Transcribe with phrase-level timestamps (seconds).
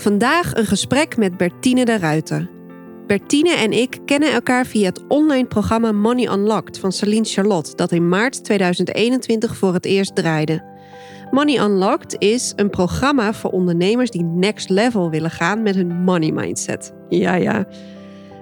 [0.00, 2.50] Vandaag een gesprek met Bertine de Ruiter.
[3.06, 7.92] Bertine en ik kennen elkaar via het online programma Money Unlocked van Celine Charlotte, dat
[7.92, 10.64] in maart 2021 voor het eerst draaide.
[11.30, 16.30] Money Unlocked is een programma voor ondernemers die next level willen gaan met hun money
[16.30, 16.94] mindset.
[17.08, 17.66] Ja, ja.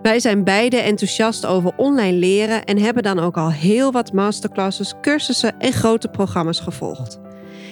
[0.03, 4.95] Wij zijn beide enthousiast over online leren en hebben dan ook al heel wat masterclasses,
[5.01, 7.21] cursussen en grote programma's gevolgd.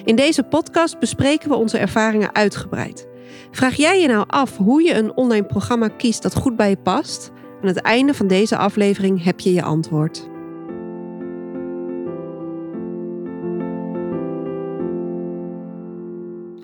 [0.05, 3.07] In deze podcast bespreken we onze ervaringen uitgebreid.
[3.51, 6.77] Vraag jij je nou af hoe je een online programma kiest dat goed bij je
[6.77, 7.31] past?
[7.61, 10.29] Aan het einde van deze aflevering heb je je antwoord.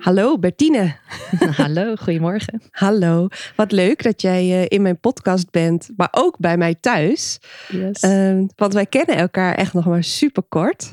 [0.04, 0.96] Hallo Bertine.
[1.62, 2.62] Hallo, goedemorgen.
[2.70, 7.38] Hallo, wat leuk dat jij eh, in mijn podcast bent, maar ook bij mij thuis.
[7.68, 8.02] Yes.
[8.02, 10.92] Uh, want wij kennen elkaar echt nog maar super kort.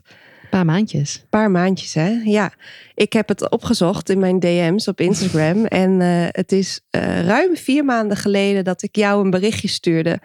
[0.51, 1.23] Paar maandjes.
[1.29, 2.09] Paar maandjes, hè?
[2.23, 2.51] Ja.
[2.95, 5.65] Ik heb het opgezocht in mijn DM's op Instagram.
[5.83, 10.19] en uh, het is uh, ruim vier maanden geleden dat ik jou een berichtje stuurde.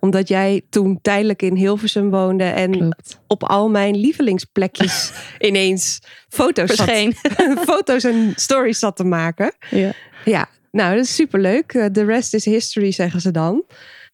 [0.00, 2.44] Omdat jij toen tijdelijk in Hilversum woonde.
[2.44, 3.20] En Klopt.
[3.26, 6.90] op al mijn lievelingsplekjes ineens foto's, zat,
[7.70, 9.54] foto's en stories zat te maken.
[9.70, 9.92] Ja.
[10.24, 11.70] Ja, nou, dat is superleuk.
[11.92, 13.64] The rest is history, zeggen ze dan.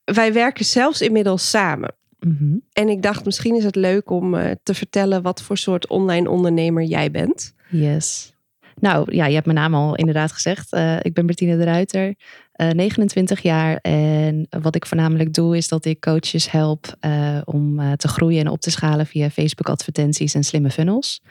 [0.04, 1.94] Wij werken zelfs inmiddels samen.
[2.20, 2.56] Mhm.
[2.72, 6.30] En ik dacht, misschien is het leuk om uh, te vertellen wat voor soort online
[6.30, 7.54] ondernemer jij bent.
[7.70, 8.32] Yes.
[8.80, 10.72] Nou ja, je hebt mijn naam al inderdaad gezegd.
[10.74, 12.14] Uh, ik ben Bertine de Ruiter,
[12.56, 13.76] uh, 29 jaar.
[13.76, 16.96] En wat ik voornamelijk doe, is dat ik coaches help
[17.44, 21.22] om te groeien en op te schalen via Facebook advertenties en slimme funnels.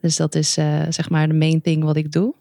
[0.00, 0.52] Dus dat is
[0.88, 2.34] zeg maar de main thing wat ik doe.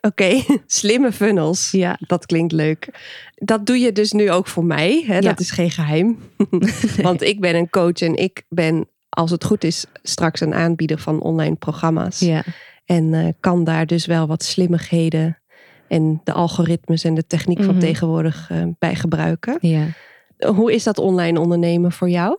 [0.00, 0.44] Oké, okay.
[0.66, 1.70] slimme funnels.
[1.70, 1.98] Ja.
[2.06, 2.88] Dat klinkt leuk.
[3.34, 5.04] Dat doe je dus nu ook voor mij.
[5.06, 5.14] Hè?
[5.14, 5.20] Ja.
[5.20, 6.18] Dat is geen geheim.
[7.02, 10.98] Want ik ben een coach en ik ben, als het goed is, straks een aanbieder
[10.98, 12.18] van online programma's.
[12.18, 12.44] Ja.
[12.84, 15.38] En uh, kan daar dus wel wat slimmigheden
[15.88, 17.72] en de algoritmes en de techniek mm -hmm.
[17.72, 19.58] van tegenwoordig uh, bij gebruiken.
[19.60, 19.86] Ja.
[20.38, 22.38] Hoe is dat online ondernemen voor jou?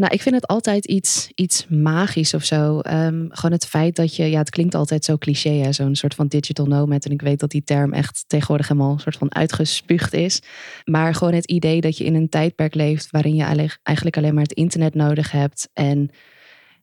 [0.00, 2.76] Nou, ik vind het altijd iets, iets magisch of zo.
[2.76, 6.26] Um, gewoon het feit dat je, ja, het klinkt altijd zo cliché, zo'n soort van
[6.26, 7.04] digital nomad.
[7.04, 10.42] En ik weet dat die term echt tegenwoordig helemaal een soort van uitgespuugd is.
[10.84, 14.42] Maar gewoon het idee dat je in een tijdperk leeft waarin je eigenlijk alleen maar
[14.42, 15.68] het internet nodig hebt.
[15.72, 16.10] En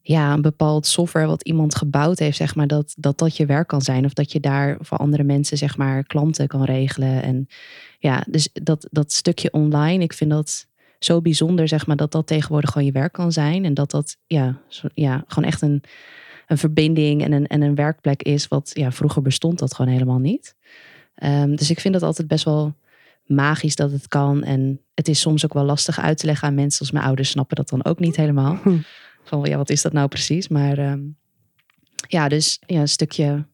[0.02, 3.68] ja, een bepaald software wat iemand gebouwd heeft, zeg maar, dat, dat dat je werk
[3.68, 4.06] kan zijn.
[4.06, 7.24] Of dat je daar voor andere mensen, zeg maar, klanten kan regelen.
[7.24, 7.48] En
[8.00, 10.68] ja, dus dat, dat stukje online, ik vind dat
[11.00, 13.66] zo bijzonder, zeg maar, dat dat tegenwoordig gewoon je werk kan zijn.
[13.66, 15.84] En dat dat ja, zo, ja gewoon echt een,
[16.48, 18.48] een verbinding en een, en een werkplek is.
[18.48, 20.56] Wat ja, vroeger bestond dat gewoon helemaal niet.
[21.24, 22.76] Um, dus ik vind dat altijd best wel
[23.26, 24.44] magisch dat het kan.
[24.44, 26.80] En het is soms ook wel lastig uit te leggen aan mensen.
[26.80, 28.60] Als mijn ouders snappen dat dan ook niet helemaal.
[29.24, 30.48] Van ja, wat is dat nou precies?
[30.48, 31.18] Maar um,
[32.08, 33.46] ja, dus ja, een stukje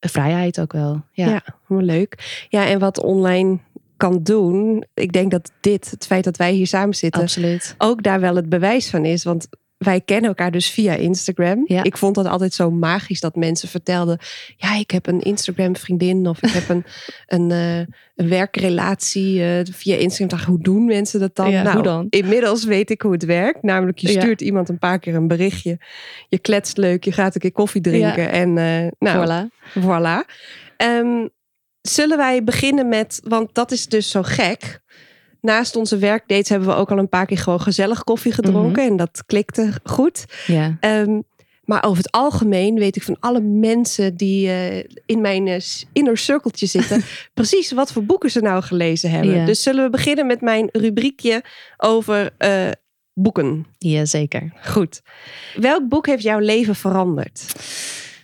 [0.00, 1.04] vrijheid ook wel.
[1.12, 2.46] Ja, ja leuk.
[2.48, 3.58] Ja, en wat online
[3.98, 4.84] kan doen.
[4.94, 7.74] Ik denk dat dit, het feit dat wij hier samen zitten, Absoluut.
[7.78, 9.24] ook daar wel het bewijs van is.
[9.24, 9.48] Want
[9.78, 11.64] wij kennen elkaar dus via Instagram.
[11.66, 11.82] Ja.
[11.82, 14.18] Ik vond dat altijd zo magisch dat mensen vertelden:
[14.56, 16.84] ja, ik heb een Instagram vriendin of ik heb een,
[17.26, 17.78] een, uh,
[18.14, 20.28] een werkrelatie uh, via Instagram.
[20.28, 21.50] Dacht, hoe doen mensen dat dan?
[21.50, 22.06] Ja, nou, hoe dan?
[22.10, 23.62] inmiddels weet ik hoe het werkt.
[23.62, 24.46] Namelijk, je stuurt ja.
[24.46, 25.78] iemand een paar keer een berichtje.
[26.28, 29.82] Je kletst leuk, je gaat een keer koffie drinken en uh, nou, voilà.
[29.82, 30.32] voilà.
[30.82, 31.30] Um,
[31.80, 34.80] Zullen wij beginnen met, want dat is dus zo gek.
[35.40, 38.82] Naast onze werkdates hebben we ook al een paar keer gewoon gezellig koffie gedronken.
[38.82, 38.90] Mm -hmm.
[38.90, 40.24] En dat klikte goed.
[40.46, 40.76] Ja.
[40.80, 41.24] Um,
[41.68, 44.76] maar over het algemeen weet ik van alle mensen die uh,
[45.06, 45.56] in mijn uh,
[45.92, 47.02] inner cirkeltje zitten,
[47.34, 49.34] precies wat voor boeken ze nou gelezen hebben.
[49.34, 49.44] Ja.
[49.44, 51.44] Dus zullen we beginnen met mijn rubriekje
[51.76, 52.70] over uh,
[53.12, 53.66] boeken?
[53.78, 54.52] Jazeker.
[54.62, 55.00] Goed.
[55.54, 57.44] Welk boek heeft jouw leven veranderd?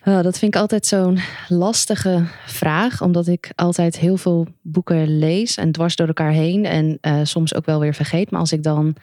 [0.06, 1.18] Oh, dat vind ik altijd zo'n
[1.48, 6.98] lastige vraag, omdat ik altijd heel veel boeken lees en dwars door elkaar heen en
[7.02, 8.30] uh, soms ook wel weer vergeet.
[8.30, 8.96] Maar als ik dan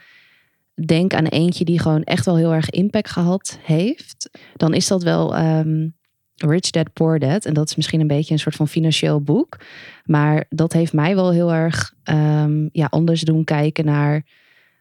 [0.86, 5.02] denk aan eentje die gewoon echt wel heel erg impact gehad heeft, dan is dat
[5.02, 5.94] wel um,
[6.34, 7.44] Rich Dad Poor Dad.
[7.44, 9.58] En dat is misschien een beetje een soort van financieel boek,
[10.04, 14.24] maar dat heeft mij wel heel erg um, ja, anders doen kijken naar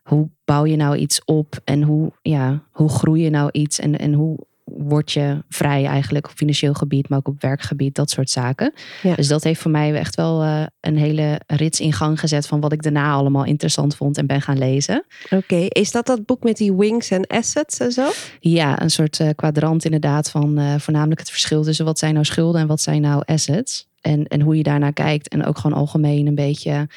[0.04, 4.00] hoe bouw je nou iets op en hoe, ja, hoe groei je nou iets en,
[4.00, 8.30] en hoe word je vrij eigenlijk op financieel gebied, maar ook op werkgebied, dat soort
[8.30, 8.74] zaken.
[9.02, 9.16] Ja.
[9.16, 12.60] Dus dat heeft voor mij echt wel eh, een hele rits in gang gezet van
[12.60, 15.06] wat ik daarna allemaal interessant vond en ben gaan lezen.
[15.30, 18.10] Oké, is dat dat boek met die wings en assets en zo?
[18.40, 22.26] Ja, een soort eh, kwadrant inderdaad van eh, voornamelijk het verschil tussen wat zijn nou
[22.26, 23.90] schulden en wat zijn nou assets.
[24.02, 25.28] En, en hoe je daarnaar kijkt.
[25.28, 26.88] En ook gewoon algemeen een beetje.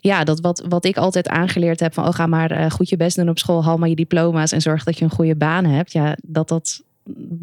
[0.00, 3.16] Ja, dat wat, wat ik altijd aangeleerd heb van oh, ga maar goed je best
[3.16, 5.92] doen op school, haal maar je diploma's en zorg dat je een goede baan hebt.
[5.92, 6.82] Ja, dat dat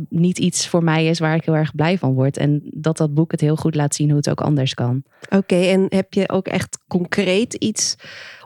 [0.10, 2.38] niet iets voor mij is waar ik heel erg blij van word.
[2.38, 5.04] En dat dat boek het heel goed laat zien hoe het ook anders kan.
[5.30, 7.96] Oké, en heb je ook echt concreet iets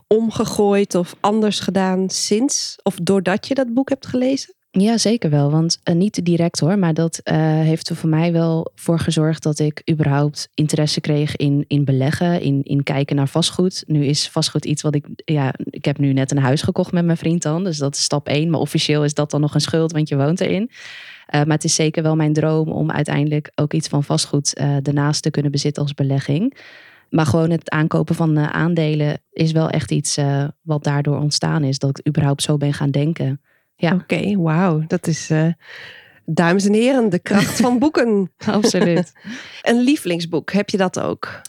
[0.08, 2.76] omgegooid of anders gedaan sinds?
[2.84, 4.56] Of doordat je dat boek hebt gelezen?
[4.72, 5.52] Ja, zeker wel.
[5.52, 9.44] Want uh, niet direct hoor, maar dat uh, heeft er voor mij wel voor gezorgd
[9.44, 13.84] dat ik überhaupt interesse kreeg in, in beleggen, in, in kijken naar vastgoed.
[13.88, 17.06] Nu is vastgoed iets wat ik, ja, ik heb nu net een huis gekocht met
[17.06, 18.50] mijn vriend dan, dus dat is stap één.
[18.50, 20.70] Maar officieel is dat dan nog een schuld, want je woont erin.
[20.72, 20.72] Uh,
[21.30, 25.32] maar het is zeker wel mijn droom om uiteindelijk ook iets van vastgoed daarnaast te
[25.32, 26.58] kunnen bezitten als belegging.
[27.10, 30.18] Maar gewoon het aankopen van aandelen is wel echt iets
[30.62, 33.42] wat daardoor ontstaan is, dat ik überhaupt zo ben gaan denken.
[33.78, 33.94] Ja.
[33.94, 34.84] Oké, okay, wauw.
[34.88, 35.54] Dat is, uh,
[36.26, 38.32] dames en heren, de kracht van boeken.
[38.46, 39.14] Absoluut.
[39.62, 41.42] een lievelingsboek, heb je dat ook?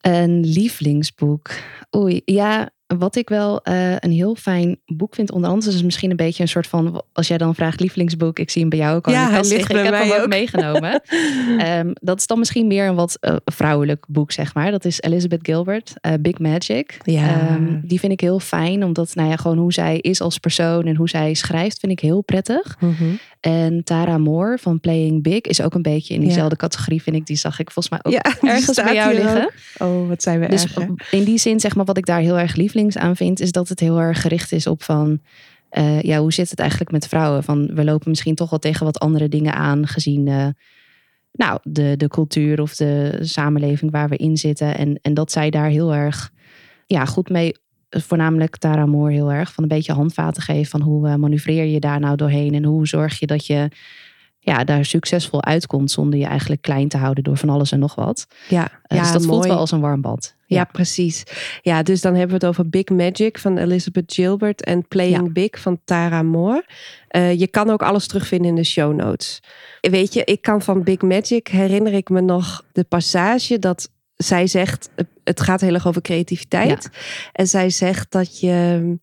[0.00, 1.50] Een lievelingsboek.
[1.96, 6.10] Oei, ja, wat ik wel uh, een heel fijn boek vind, onder andere, is misschien
[6.10, 8.96] een beetje een soort van, als jij dan vraagt lievelingsboek, ik zie hem bij jou
[8.96, 9.76] ook al ja, in de kast liggen.
[9.78, 11.02] Ik heb hem ook, ook meegenomen.
[11.78, 14.70] um, dat is dan misschien meer een wat uh, vrouwelijk boek, zeg maar.
[14.70, 16.98] Dat is Elizabeth Gilbert, uh, Big Magic.
[17.02, 17.54] Ja.
[17.54, 20.86] Um, die vind ik heel fijn, omdat, nou ja, gewoon hoe zij is als persoon
[20.86, 22.76] en hoe zij schrijft, vind ik heel prettig.
[22.80, 23.18] Mm -hmm.
[23.40, 26.68] En Tara Moore van Playing Big is ook een beetje in diezelfde ja.
[26.68, 27.26] categorie, vind ik.
[27.26, 29.50] Die zag ik volgens mij ook ergens bij jou liggen.
[29.78, 29.88] Ook.
[29.88, 32.38] Oh, wat zijn we dus erg, in die zin, zeg maar, wat ik daar heel
[32.38, 32.56] erg
[32.96, 35.20] aan vind, is dat het heel erg gericht is op van,
[35.72, 37.44] uh, ja, hoe zit het eigenlijk met vrouwen?
[37.44, 40.46] Van, we lopen misschien toch wel tegen wat andere dingen aan, gezien, uh,
[41.32, 44.76] nou, de, de cultuur of de samenleving waar we in zitten.
[44.76, 46.30] En, en dat zij daar heel erg,
[46.86, 47.52] ja, goed mee
[47.90, 51.80] voornamelijk Tara Moore heel erg van een beetje handvaten geven van hoe uh, manoeuvreer je
[51.80, 53.68] daar nou doorheen en hoe zorg je dat je
[54.48, 57.94] ja, daar succesvol uitkomt zonder je eigenlijk klein te houden door van alles en nog
[57.94, 58.26] wat.
[58.48, 59.32] Ja, uh, ja dus dat mooi.
[59.32, 60.34] voelt wel als een warm bad.
[60.46, 60.56] Ja.
[60.56, 60.64] ja.
[60.64, 61.22] precies.
[61.62, 65.32] Ja, dus dan hebben we het over Big Magic van Elizabeth Gilbert en Playing Ja.
[65.32, 66.64] Big van Tara Moore.
[67.10, 69.42] Uh, je kan ook alles terugvinden in de show notes.
[69.80, 74.46] Weet je, ik kan van Big Magic herinner ik me nog de passage dat zij
[74.46, 74.88] zegt,
[75.24, 76.90] het gaat heel erg over creativiteit.
[77.32, 78.98] En zij zegt dat je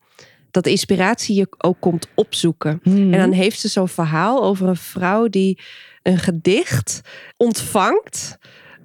[0.56, 2.80] dat de inspiratie je ook komt opzoeken.
[2.84, 3.13] Mhm.
[3.13, 5.60] En dan heeft ze zo'n verhaal over een vrouw die
[6.04, 7.02] een gedicht
[7.38, 8.38] ontvangt.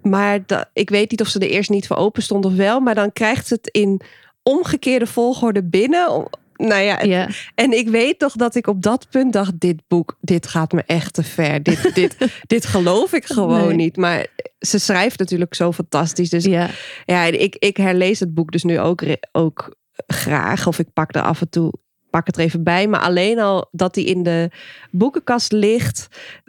[0.03, 2.81] Maar dat, ik weet niet of ze er eerst niet voor open stond of wel.
[2.81, 4.01] Maar dan krijgt ze het in
[4.43, 6.29] omgekeerde volgorde binnen.
[6.57, 7.29] Nou ja, Ja.
[7.55, 10.83] en ik weet toch dat ik op dat punt dacht: dit boek, dit gaat me
[10.87, 11.63] echt te ver.
[11.63, 13.77] Dit, dit, dit geloof ik gewoon Nee.
[13.77, 13.97] niet.
[13.97, 14.27] Maar
[14.59, 16.31] ze schrijft natuurlijk zo fantastisch.
[16.31, 16.69] Dus Ja.
[17.05, 19.03] ja, ik, ik herlees het boek dus nu ook,
[19.33, 19.75] ook
[20.07, 20.67] graag.
[20.67, 21.73] Of ik pak er af en toe
[22.11, 22.89] pak het er even bij.
[22.89, 24.51] Maar alleen al dat hij in de
[24.91, 26.09] boekenkast ligt.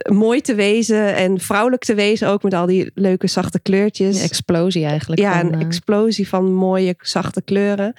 [0.10, 2.28] Mooi te wezen en vrouwelijk te wezen.
[2.28, 4.18] Ook met al die leuke zachte kleurtjes.
[4.18, 5.22] Een explosie eigenlijk.
[5.22, 7.94] ja, van, een eh, explosie van mooie zachte kleuren.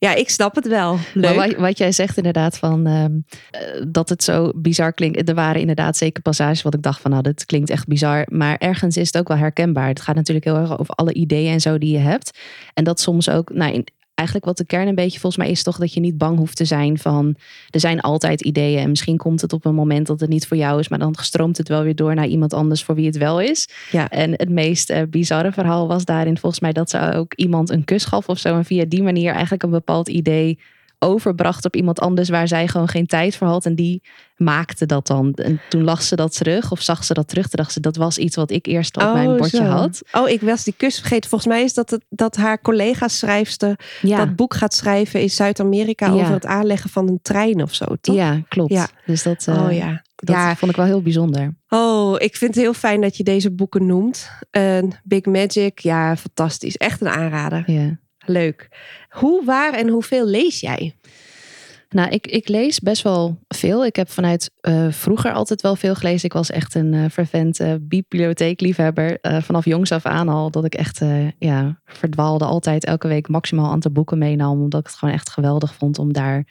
[0.00, 0.98] Ja, ik snap het wel.
[1.14, 1.36] Leuk.
[1.36, 3.12] Maar wat, wat jij zegt inderdaad van ehm,
[3.50, 5.28] eh, dat het zo bizar klinkt.
[5.28, 8.26] Er waren inderdaad zeker passages wat ik dacht van nou, dit klinkt echt bizar.
[8.30, 9.88] Maar ergens is het ook wel herkenbaar.
[9.88, 12.38] Het gaat natuurlijk heel erg over alle ideeën en zo die je hebt.
[12.74, 13.86] En dat soms ook, nou, in-
[14.18, 16.56] eigenlijk wat de kern een beetje volgens mij is toch dat je niet bang hoeft
[16.56, 17.36] te zijn van
[17.70, 18.78] er zijn altijd ideeën.
[18.78, 20.88] En misschien komt het op een moment dat het niet voor jou is.
[20.88, 23.68] Maar dan stroomt het wel weer door naar iemand anders voor wie het wel is.
[23.90, 24.08] Ja.
[24.08, 27.84] En het meest eh, bizarre verhaal was daarin volgens mij dat ze ook iemand een
[27.84, 28.56] kus gaf of zo.
[28.56, 30.58] En via die manier eigenlijk een bepaald idee
[30.98, 33.66] overbracht op iemand anders waar zij gewoon geen tijd voor had.
[33.66, 34.02] En die
[34.36, 35.32] maakte dat dan.
[35.34, 37.42] En toen lag ze dat terug of zag ze dat terug.
[37.48, 39.62] Toen dacht ze, dat was iets wat ik eerst op mijn bordje zo.
[39.62, 40.02] had.
[40.12, 41.30] Oh, ik was die kus vergeten.
[41.30, 46.06] Volgens mij is dat het, dat haar collega-schrijfster Ja, dat boek gaat schrijven in Zuid-Amerika
[46.06, 46.12] Ja.
[46.12, 48.14] over het aanleggen van een trein of zo, toch?
[48.14, 48.72] ja klopt.
[48.72, 48.88] Ja.
[49.06, 50.02] Dus dat, eh, Oh ja.
[50.16, 50.56] dat ja.
[50.56, 51.56] vond ik wel heel bijzonder.
[51.68, 54.30] Oh, ik vind het heel fijn dat je deze boeken noemt.
[54.50, 56.76] En Big Magic, ja, fantastisch.
[56.76, 57.70] Echt een aanrader.
[57.70, 57.98] Ja.
[58.26, 58.68] Leuk.
[59.08, 60.94] Hoe, waar en hoeveel lees jij?
[61.90, 63.86] Nou, ik, ik lees best wel veel.
[63.86, 66.24] Ik heb vanuit eh, vroeger altijd wel veel gelezen.
[66.24, 69.20] Ik was echt een eh, bibliotheekliefhebber.
[69.20, 70.50] Eh, vanaf jongs af aan al.
[70.50, 71.02] Dat ik echt
[71.38, 72.44] ja, verdwaalde.
[72.44, 74.62] Altijd elke week maximaal aantal boeken meenam.
[74.62, 76.46] Omdat ik het gewoon echt geweldig vond om daar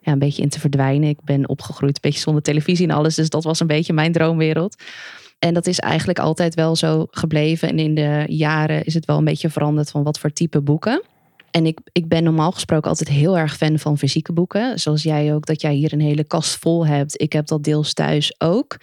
[0.00, 1.08] ja, een beetje in te verdwijnen.
[1.08, 3.14] Ik ben opgegroeid een beetje zonder televisie en alles.
[3.14, 4.82] Dus dat was een beetje mijn droomwereld.
[5.38, 7.68] En dat is eigenlijk altijd wel zo gebleven.
[7.68, 11.02] En in de jaren is het wel een beetje veranderd van wat voor type boeken.
[11.56, 14.78] En ik, ik ben normaal gesproken altijd heel erg fan van fysieke boeken.
[14.80, 17.20] Zoals jij ook, dat jij hier een hele kast vol hebt.
[17.20, 18.76] Ik heb dat deels thuis ook.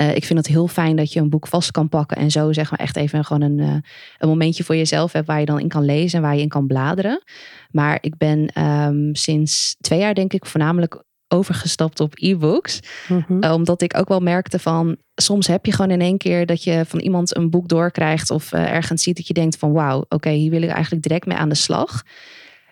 [0.00, 2.52] Uh, ik vind het heel fijn dat je een boek vast kan pakken en zo
[2.52, 3.74] zeg maar echt even gewoon een, uh,
[4.18, 6.48] een momentje voor jezelf hebt waar je dan in kan lezen en waar je in
[6.48, 7.22] kan bladeren.
[7.70, 12.80] Maar ik ben um, sinds twee jaar denk ik voornamelijk overgestapt op e-books.
[13.08, 13.44] Mm-hmm.
[13.44, 16.64] Uh, omdat ik ook wel merkte van soms heb je gewoon in één keer dat
[16.64, 20.30] je van iemand een boek doorkrijgt of ergens ziet dat je denkt van wauw, oké,
[20.30, 22.02] hier wil ik eigenlijk direct mee aan de slag.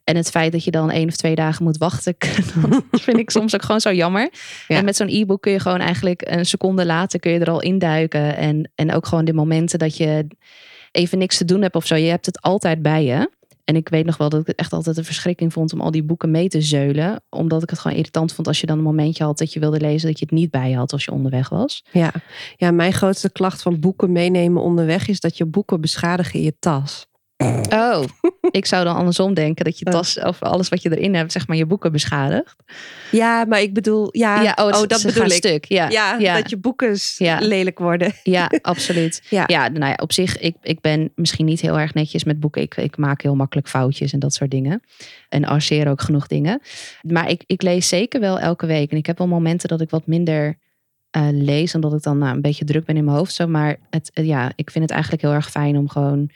[0.04, 2.14] En het feit dat je dan één of twee dagen moet wachten,
[2.90, 4.30] dat vind ik soms ook gewoon zo jammer.
[4.68, 4.76] Ja.
[4.76, 7.62] En met zo'n e-book kun je gewoon eigenlijk een seconde later kun je er al
[7.62, 8.37] induiken.
[8.37, 10.26] En, en ook gewoon de momenten dat je
[10.90, 11.94] even niks te doen hebt of zo.
[11.94, 13.30] Je hebt het altijd bij je.
[13.64, 15.90] En ik weet nog wel dat ik het echt altijd een verschrikking vond om al
[15.90, 17.23] die boeken mee te zeulen.
[17.30, 19.80] Omdat ik het gewoon irritant vond als je dan een momentje had dat je wilde
[19.80, 21.85] lezen dat je het niet bij had als je onderweg was.
[21.92, 22.12] Ja,
[22.56, 26.56] ja mijn grootste klacht van boeken meenemen onderweg is dat je boeken beschadigen in je
[26.59, 27.06] tas.
[27.71, 28.05] Oh,
[28.50, 31.47] ik zou dan andersom denken dat je tas of alles wat je erin hebt, zeg
[31.47, 32.57] maar, je boeken beschadigt.
[33.11, 35.33] Ja, maar ik bedoel, ja, ja oh, dat bedoel ik.
[35.33, 35.64] Stuk.
[35.64, 36.97] Ja, ja, ja, dat je boeken
[37.41, 38.12] lelijk worden.
[38.23, 39.23] Ja, absoluut.
[39.29, 39.45] ja.
[39.47, 42.62] ja, nou ja, op zich, ik, ik ben misschien niet heel erg netjes met boeken.
[42.62, 44.83] Ik, ik maak heel makkelijk foutjes en dat soort dingen.
[45.29, 46.61] En arceer ook genoeg dingen.
[47.03, 48.91] Maar ik, ik lees zeker wel elke week.
[48.91, 50.59] En ik heb wel momenten dat ik wat minder
[51.17, 53.35] uh, lees, omdat ik dan nou, een beetje druk ben in mijn hoofd.
[53.35, 53.47] Zo.
[53.47, 56.31] Maar het, ja, ik vind het eigenlijk heel erg fijn om gewoon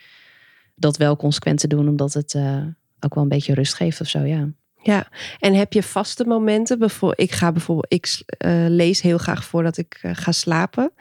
[0.79, 2.61] dat wel consequent te doen, omdat het uh,
[2.99, 4.49] ook wel een beetje rust geeft of zo, ja.
[4.81, 5.07] Ja,
[5.39, 6.89] en heb je vaste momenten?
[7.15, 10.91] Ik ga bijvoorbeeld, ik uh, lees heel graag voordat ik uh, ga slapen.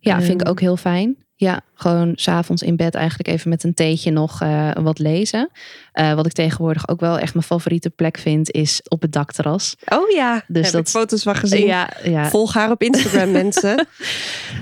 [0.00, 1.16] Ja, vind ik ook heel fijn.
[1.38, 5.50] Ja, gewoon s'avonds in bed eigenlijk even met een theetje nog uh, wat lezen.
[5.94, 9.76] Uh, wat ik tegenwoordig ook wel echt mijn favoriete plek vind, is op het dakterras.
[9.88, 11.66] Oh ja, dus heb dat ik foto's van gezien.
[11.66, 12.28] Ja, ja.
[12.28, 13.86] Volg haar op Instagram, mensen.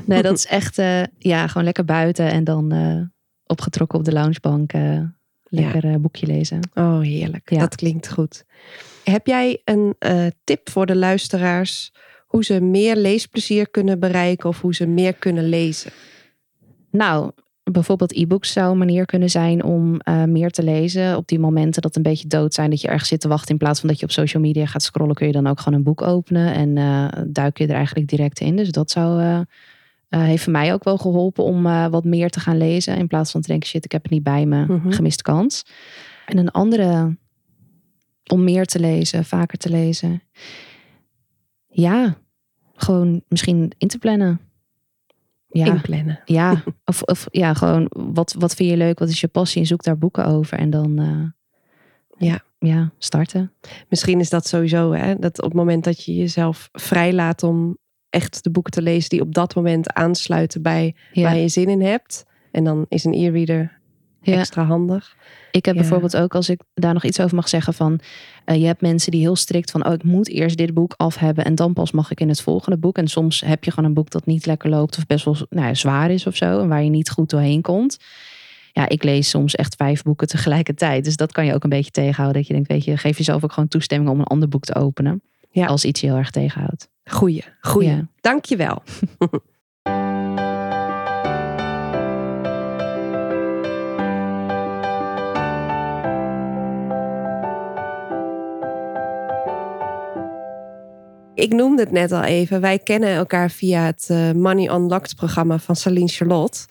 [0.04, 0.76] Nee, dat is echt
[1.18, 2.73] ja, gewoon lekker buiten en dan
[3.54, 4.73] opgetrokken op de loungebank.
[4.73, 5.00] Uh,
[5.44, 5.99] lekker ja.
[5.99, 6.61] boekje lezen.
[6.75, 7.50] Oh, heerlijk.
[7.50, 7.58] Ja.
[7.58, 8.44] Dat klinkt goed.
[9.04, 11.92] Heb jij een uh, tip voor de luisteraars
[12.26, 15.90] hoe ze meer leesplezier kunnen bereiken of hoe ze meer kunnen lezen?
[16.90, 17.30] Nou,
[17.64, 21.16] bijvoorbeeld e-books zou een manier kunnen zijn om uh, meer te lezen.
[21.16, 23.58] Op die momenten dat een beetje dood zijn, dat je ergens zit te wachten in
[23.58, 25.84] plaats van dat je op social media gaat scrollen, kun je dan ook gewoon een
[25.84, 28.56] boek openen en uh, duik je er eigenlijk direct in.
[28.56, 29.44] Dus dat zou
[30.14, 32.97] uh, heeft voor mij ook wel geholpen om uh, wat meer te gaan lezen.
[32.97, 34.64] In plaats van te denken, shit, ik heb het niet bij me.
[34.64, 34.92] Mm -hmm.
[34.92, 35.64] Gemiste kans.
[36.26, 37.16] En een andere,
[38.26, 40.23] om meer te lezen, vaker te lezen.
[41.66, 42.16] Ja,
[42.75, 44.40] gewoon misschien in te plannen.
[45.49, 46.21] Ja, Inplannen.
[46.25, 48.99] Ja, of, of ja, gewoon wat, wat vind je leuk?
[48.99, 49.61] Wat is je passie?
[49.61, 50.59] En zoek daar boeken over.
[50.59, 51.28] En dan uh,
[52.28, 52.42] ja.
[52.59, 53.52] Ja, starten.
[53.88, 55.18] Misschien is dat sowieso, hè?
[55.18, 57.78] Dat op het moment dat je jezelf vrijlaat om
[58.14, 61.83] echt de boeken te lezen die op dat moment aansluiten bij waar je zin in
[61.83, 62.25] hebt.
[62.50, 63.78] En dan is een e-reader
[64.21, 64.38] ja.
[64.38, 65.16] extra handig.
[65.50, 65.80] Ik heb ja.
[65.80, 68.00] bijvoorbeeld ook, als ik daar nog iets over mag zeggen, van
[68.47, 71.16] uh, je hebt mensen die heel strikt van, oh ik moet eerst dit boek af
[71.16, 72.99] hebben en dan pas mag ik in het volgende boek.
[72.99, 75.66] En soms heb je gewoon een boek dat niet lekker loopt of best wel nou
[75.66, 77.97] ja, zwaar is of zo en waar je niet goed doorheen komt.
[78.73, 81.04] Ja, ik lees soms echt vijf boeken tegelijkertijd.
[81.04, 82.37] Dus dat kan je ook een beetje tegenhouden.
[82.37, 84.75] Dat je denkt, weet je, geef jezelf ook gewoon toestemming om een ander boek te
[84.75, 85.23] openen.
[85.54, 85.66] Ja.
[85.66, 86.88] Als iets je heel erg tegenhoudt.
[87.04, 87.88] Goeie, goeie.
[87.88, 88.06] Ja.
[88.20, 88.82] Dank je wel.
[101.34, 102.61] Ik noemde het net al even.
[102.61, 106.66] Wij kennen elkaar via het uh, Money Unlocked programma van Saline Charlotte.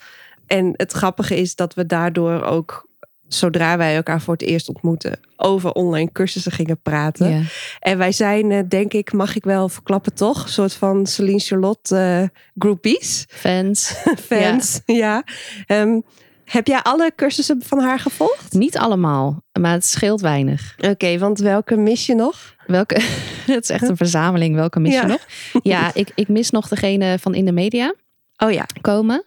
[0.48, 2.88] En het grappige is dat we daardoor ook
[3.34, 7.48] zodra wij elkaar voor het eerst ontmoeten, over online cursussen gingen praten.
[7.80, 10.44] En wij zijn, eh, denk ik, mag ik wel verklappen toch?
[10.44, 13.26] Een soort van Celine Charlotte uh, groupies.
[13.28, 13.94] Fans.
[14.30, 15.24] Fans, ja.
[15.66, 15.82] ja.
[15.82, 16.04] Um,
[16.46, 18.54] heb jij alle cursussen van haar gevolgd?
[18.54, 20.74] Niet allemaal, maar het scheelt weinig.
[20.78, 22.56] Oké, okay, want welke mis je nog?
[22.68, 23.02] Welke?
[23.46, 24.56] het is echt een verzameling.
[24.56, 25.02] Welke mis ja.
[25.02, 25.26] je nog?
[25.64, 27.94] Ja, ik, ik mis nog degene van in de media.
[28.38, 28.66] Oh ja.
[28.82, 29.26] Komen.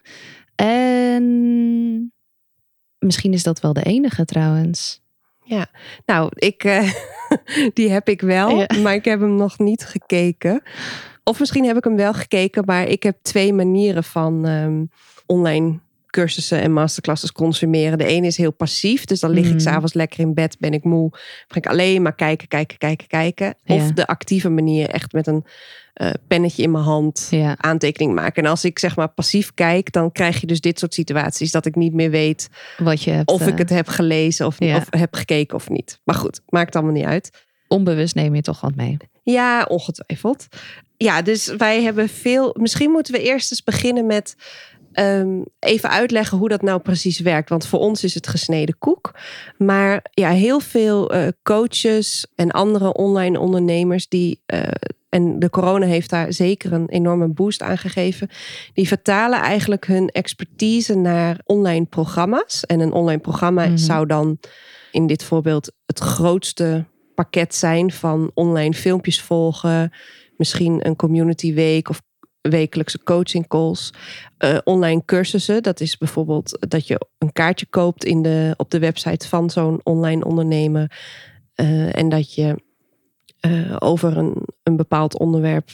[0.55, 2.13] En
[2.99, 5.01] Misschien is dat wel de enige trouwens.
[5.43, 5.67] Ja,
[6.05, 6.91] nou, ik, uh,
[7.73, 8.67] die heb ik wel, ja.
[8.81, 10.63] maar ik heb hem nog niet gekeken.
[11.23, 14.89] Of misschien heb ik hem wel gekeken, maar ik heb twee manieren van um,
[15.25, 17.97] online cursussen en masterclasses consumeren.
[17.97, 19.59] De ene is heel passief, dus dan lig ik mm.
[19.59, 21.09] s'avonds lekker in bed, ben ik moe,
[21.47, 23.55] ga ik alleen maar kijken, kijken, kijken, kijken.
[23.65, 23.91] Of ja.
[23.91, 25.45] de actieve manier, echt met een
[26.01, 27.55] uh, pennetje in mijn hand, ja.
[27.57, 28.43] aantekening maken.
[28.43, 31.65] En als ik zeg maar passief kijk, dan krijg je dus dit soort situaties dat
[31.65, 34.77] ik niet meer weet Wat je hebt, of ik het heb gelezen of, ja.
[34.77, 35.99] of heb gekeken of niet.
[36.03, 37.45] Maar goed, maakt allemaal niet uit.
[37.67, 38.97] Onbewust neem je toch wat mee.
[39.23, 40.47] Ja, ongetwijfeld.
[40.97, 42.55] Ja, dus wij hebben veel.
[42.59, 44.35] Misschien moeten we eerst eens beginnen met
[44.97, 47.49] ehm, even uitleggen hoe dat nou precies werkt.
[47.49, 49.11] Want voor ons is het gesneden koek.
[49.57, 54.41] Maar ja, heel veel uh, coaches en andere online ondernemers die.
[54.53, 54.61] Uh,
[55.09, 58.29] en de corona heeft daar zeker een enorme boost aan gegeven.
[58.73, 62.65] Die vertalen eigenlijk hun expertise naar online programma's.
[62.65, 63.77] En een online programma mm -hmm.
[63.77, 64.39] zou dan
[64.91, 66.85] in dit voorbeeld het grootste
[67.15, 69.93] pakket zijn van online filmpjes volgen.
[70.37, 72.01] Misschien een community week of
[72.49, 73.93] wekelijkse coaching calls.
[74.39, 78.79] Uh, online cursussen, dat is bijvoorbeeld dat je een kaartje koopt in de, op de
[78.79, 80.91] website van zo'n online ondernemer.
[81.55, 82.61] Uh, en dat je
[83.45, 85.69] uh, over een, een bepaald onderwerp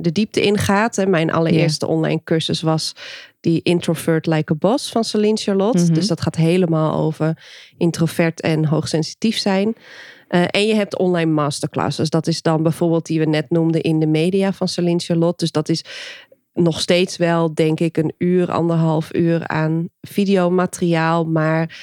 [0.00, 0.98] de diepte ingaat.
[0.98, 1.98] En mijn allereerste yeah.
[1.98, 2.92] online cursus was
[3.40, 5.78] die Introvert Like a Boss van Celine Charlotte.
[5.78, 5.94] Mm -hmm.
[5.94, 7.44] Dus dat gaat helemaal over
[7.76, 9.74] introvert en hoogsensitief zijn.
[10.28, 12.10] Uh, en je hebt online masterclasses.
[12.10, 15.36] Dat is dan bijvoorbeeld die we net noemden in de media van Celine Charlotte.
[15.36, 15.84] Dus dat is
[16.56, 21.24] nog steeds wel, denk ik, een uur, anderhalf uur aan videomateriaal.
[21.24, 21.78] Maar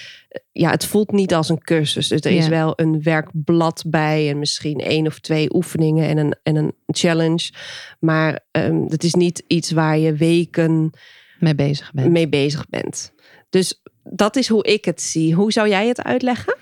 [0.52, 2.08] ja, het voelt niet als een cursus.
[2.08, 6.36] Dus er is wel een werkblad bij en misschien één of twee oefeningen en een,
[6.44, 7.52] en een challenge.
[8.00, 10.92] Maar um, het is niet iets waar je weken
[11.40, 12.12] mee bezig bent.
[12.12, 13.14] Mee bezig bent.
[13.50, 15.34] Dus dat is hoe ik het zie.
[15.34, 16.56] Hoe zou jij het uitleggen?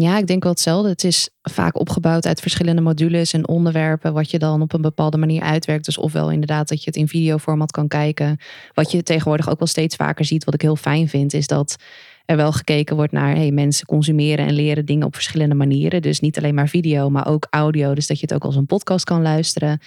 [0.00, 0.88] Ja, ik denk wel hetzelfde.
[0.88, 5.16] Het is vaak opgebouwd uit verschillende modules en onderwerpen, wat je dan op een bepaalde
[5.16, 5.84] manier uitwerkt.
[5.84, 8.38] Dus ofwel inderdaad dat je het in videoformat kan kijken.
[8.74, 11.76] Wat je tegenwoordig ook wel steeds vaker ziet, wat ik heel fijn vind, is dat
[12.24, 16.02] er wel gekeken wordt naar hey, mensen consumeren en leren dingen op verschillende manieren.
[16.02, 17.94] Dus niet alleen maar video, maar ook audio.
[17.94, 19.80] Dus dat je het ook als een podcast kan luisteren.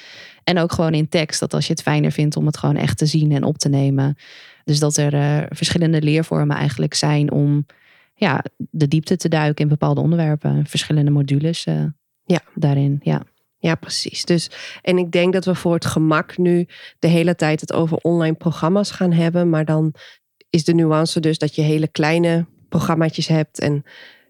[0.44, 2.98] En ook gewoon in tekst, dat als je het fijner vindt om het gewoon echt
[2.98, 4.16] te zien en op te nemen.
[4.64, 7.66] Dus dat er uh, verschillende leervormen eigenlijk zijn om
[8.22, 10.66] ja, de diepte te duiken in bepaalde onderwerpen.
[10.66, 11.84] Verschillende modules uh,
[12.24, 12.40] ja.
[12.56, 13.00] daarin.
[13.04, 13.22] Ja.
[13.58, 14.26] Ja, precies.
[14.26, 14.50] Dus,
[14.82, 16.68] en ik denk dat we voor het gemak nu
[17.00, 19.50] de hele tijd het over online programma's gaan hebben.
[19.50, 19.94] Maar dan
[20.50, 23.84] is de nuance dus dat je hele kleine programmaatjes hebt en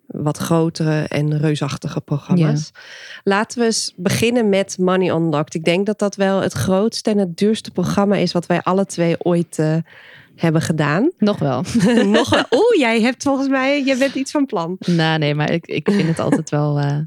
[0.06, 2.72] wat grotere en reusachtige programma's.
[2.74, 2.82] Ja.
[3.24, 5.54] Laten we eens beginnen met Money Unlocked.
[5.54, 8.86] Ik denk dat dat wel het grootste en het duurste programma is wat wij alle
[8.86, 9.76] twee ooit uh,
[10.42, 11.12] hebben gedaan.
[11.18, 11.64] Nog wel.
[12.06, 12.46] Nog wel.
[12.52, 14.76] Oeh, jij hebt volgens mij, je bent iets van plan.
[14.86, 16.80] Nou, nee, maar ik, ik vind het altijd wel.
[16.80, 16.98] Uh,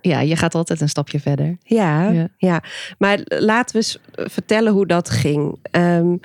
[0.00, 1.56] ja, je gaat altijd een stapje verder.
[1.62, 2.62] Ja, ja, ja.
[2.98, 3.98] Maar laten we eens
[4.32, 5.58] vertellen hoe dat ging.
[5.70, 6.20] Um,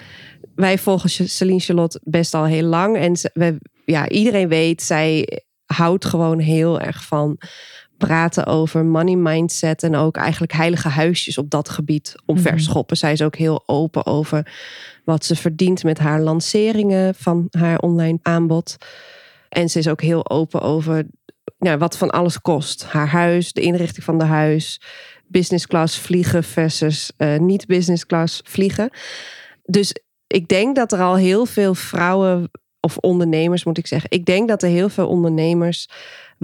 [0.56, 2.98] wij volgen Celine Charlotte best al heel lang.
[2.98, 7.38] En we, ja, iedereen weet, zij houdt gewoon heel erg van
[7.98, 12.98] praten over money mindset en ook eigenlijk heilige huisjes op dat gebied omverschoppen.
[12.98, 13.08] -hmm.
[13.08, 14.54] Zij is ook heel open over
[15.04, 18.78] wat ze verdient met haar lanceringen van haar online aanbod.
[19.50, 21.06] En ze is ook heel open over
[21.58, 22.84] nou, wat van alles kost.
[22.84, 24.82] Haar huis, de inrichting van de huis,
[25.28, 28.90] business class vliegen versus uh, niet business class vliegen.
[29.64, 29.96] Dus
[30.28, 34.10] ik denk dat er al heel veel vrouwen of ondernemers moet ik zeggen.
[34.12, 35.88] Ik denk dat er heel veel ondernemers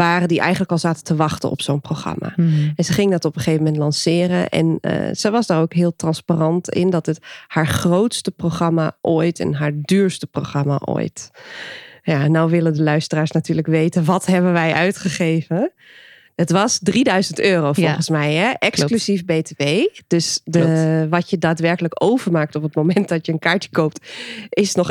[0.02, 2.34] waren die eigenlijk al zaten te wachten op zo'n programma.
[2.36, 2.72] Mm.
[2.76, 4.50] En ze ging dat op een gegeven moment lanceren.
[4.50, 9.40] En uh, ze was daar ook heel transparant in dat het haar grootste programma ooit
[9.40, 11.30] en haar duurste programma ooit.
[12.04, 15.72] Ja, nou willen de luisteraars natuurlijk weten, wat hebben wij uitgegeven?
[16.36, 18.50] Het was 3000 euro volgens ja, mij, hè?
[18.50, 19.54] exclusief Klopt.
[19.58, 19.64] BTW.
[20.08, 24.08] Dus de, wat je daadwerkelijk overmaakt op het moment dat je een kaartje koopt,
[24.50, 24.90] is nog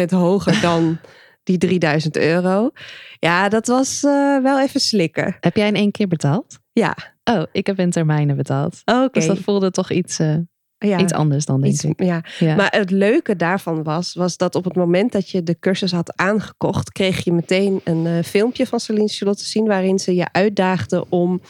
[0.00, 0.98] 21% hoger dan
[1.42, 2.70] die 3000 euro.
[3.18, 5.36] Ja, dat was uh, wel even slikken.
[5.40, 6.58] Heb jij in één keer betaald?
[6.72, 6.96] Ja.
[7.24, 8.82] Oh, ik heb in termijnen betaald.
[8.84, 8.98] Oké.
[8.98, 9.08] Okay.
[9.12, 10.20] Dus dat voelde toch iets.
[10.20, 10.36] Uh,
[10.78, 12.02] ja, iets anders dan denk iets, ik.
[12.02, 12.24] Ja.
[12.38, 12.54] ja.
[12.54, 16.16] Maar het leuke daarvan was, was dat op het moment dat je de cursus had
[16.16, 20.32] aangekocht, kreeg je meteen een uh, filmpje van Celine Charlotte te zien waarin ze je
[20.32, 21.40] uitdaagde om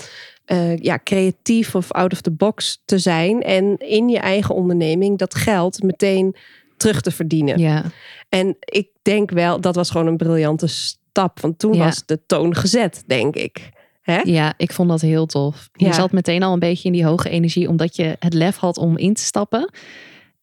[0.46, 5.18] uh, ja, creatief of out of the box te zijn en in je eigen onderneming
[5.18, 6.36] dat geld meteen
[6.82, 7.58] terug te verdienen.
[7.58, 7.84] Ja.
[8.28, 11.40] En ik denk wel, dat was gewoon een briljante stap.
[11.40, 11.84] Want toen ja.
[11.84, 13.70] was de toon gezet, denk ik.
[14.02, 14.20] Hè?
[14.24, 15.68] Ja, ik vond dat heel tof.
[15.72, 15.92] Je ja.
[15.92, 18.98] zat meteen al een beetje in die hoge energie, omdat je het lef had om
[18.98, 19.70] in te stappen.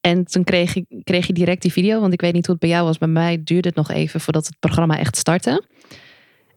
[0.02, 2.64] En toen kreeg je, kreeg je direct die video, want ik weet niet hoe het
[2.64, 2.98] bij jou was.
[2.98, 5.64] Bij mij duurde het nog even voordat het programma echt startte.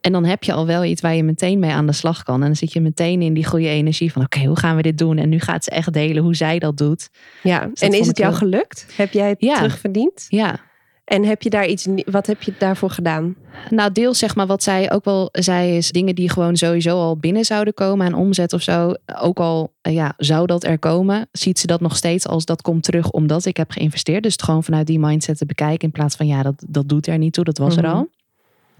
[0.03, 2.39] En dan heb je al wel iets waar je meteen mee aan de slag kan.
[2.41, 4.81] En dan zit je meteen in die goede energie van: oké, okay, hoe gaan we
[4.81, 5.17] dit doen?
[5.17, 7.09] En nu gaat ze echt delen hoe zij dat doet.
[7.43, 8.87] Ja, dus en is het jou gelukt?
[8.95, 9.55] Heb jij het ja.
[9.55, 10.25] terugverdiend?
[10.29, 10.59] Ja,
[11.05, 13.35] en heb je daar iets, wat heb je daarvoor gedaan?
[13.69, 17.17] Nou, deels zeg maar wat zij ook wel zei, is dingen die gewoon sowieso al
[17.17, 18.93] binnen zouden komen aan omzet of zo.
[19.19, 22.83] Ook al ja, zou dat er komen, ziet ze dat nog steeds als dat komt
[22.83, 24.23] terug omdat ik heb geïnvesteerd.
[24.23, 27.07] Dus het gewoon vanuit die mindset te bekijken in plaats van ja, dat, dat doet
[27.07, 28.09] er niet toe, dat was er al.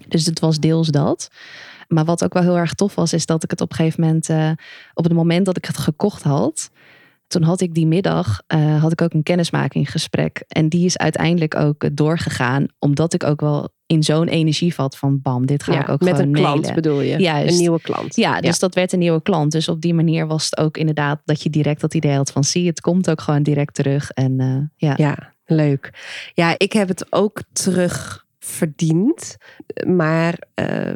[0.08, 1.28] Dus het was deels dat.
[1.88, 4.02] Maar wat ook wel heel erg tof was, is dat ik het op een gegeven
[4.02, 4.52] moment, uh,
[4.94, 6.70] op het moment dat ik het gekocht had,
[7.28, 10.44] toen had ik die middag uh, had ik ook een kennismakingsgesprek.
[10.48, 12.66] En die is uiteindelijk ook doorgegaan.
[12.80, 16.28] Omdat ik ook wel in zo'n energievat van bam, dit ga ik ook met gewoon
[16.28, 17.18] een klant bedoel je?
[17.18, 17.54] Juist.
[17.54, 18.16] Een nieuwe klant.
[18.16, 19.52] Ja, dus dat werd een nieuwe klant.
[19.52, 22.44] Dus op die manier was het ook inderdaad dat je direct dat idee had van
[22.44, 24.10] zie, het komt ook gewoon direct terug.
[24.10, 24.94] En uh, ja.
[24.98, 25.89] ja, leuk.
[26.34, 29.38] Ja, ik heb het ook terug verdiend.
[29.88, 30.94] Maar uh,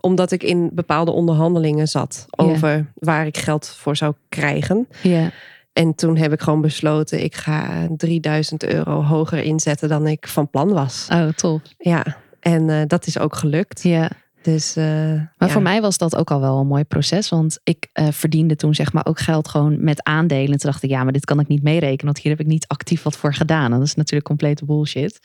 [0.00, 2.84] omdat ik in bepaalde onderhandelingen zat over yeah.
[2.94, 4.88] waar ik geld voor zou krijgen.
[5.02, 5.30] Ja.
[5.72, 10.50] En toen heb ik gewoon besloten, ik ga 3000 euro hoger inzetten dan ik van
[10.50, 11.08] plan was.
[11.12, 11.60] Oh, tof.
[11.78, 13.82] Ja, en uh, dat is ook gelukt.
[13.82, 14.10] Ja.
[14.42, 15.48] Dus, uh, maar ja.
[15.48, 17.28] voor mij was dat ook al wel een mooi proces.
[17.28, 20.52] Want ik uh, verdiende toen zeg maar ook geld gewoon met aandelen.
[20.52, 22.04] En toen dacht ik, ja, maar dit kan ik niet meerekenen.
[22.04, 23.72] Want hier heb ik niet actief wat voor gedaan.
[23.72, 25.20] En dat is natuurlijk complete bullshit.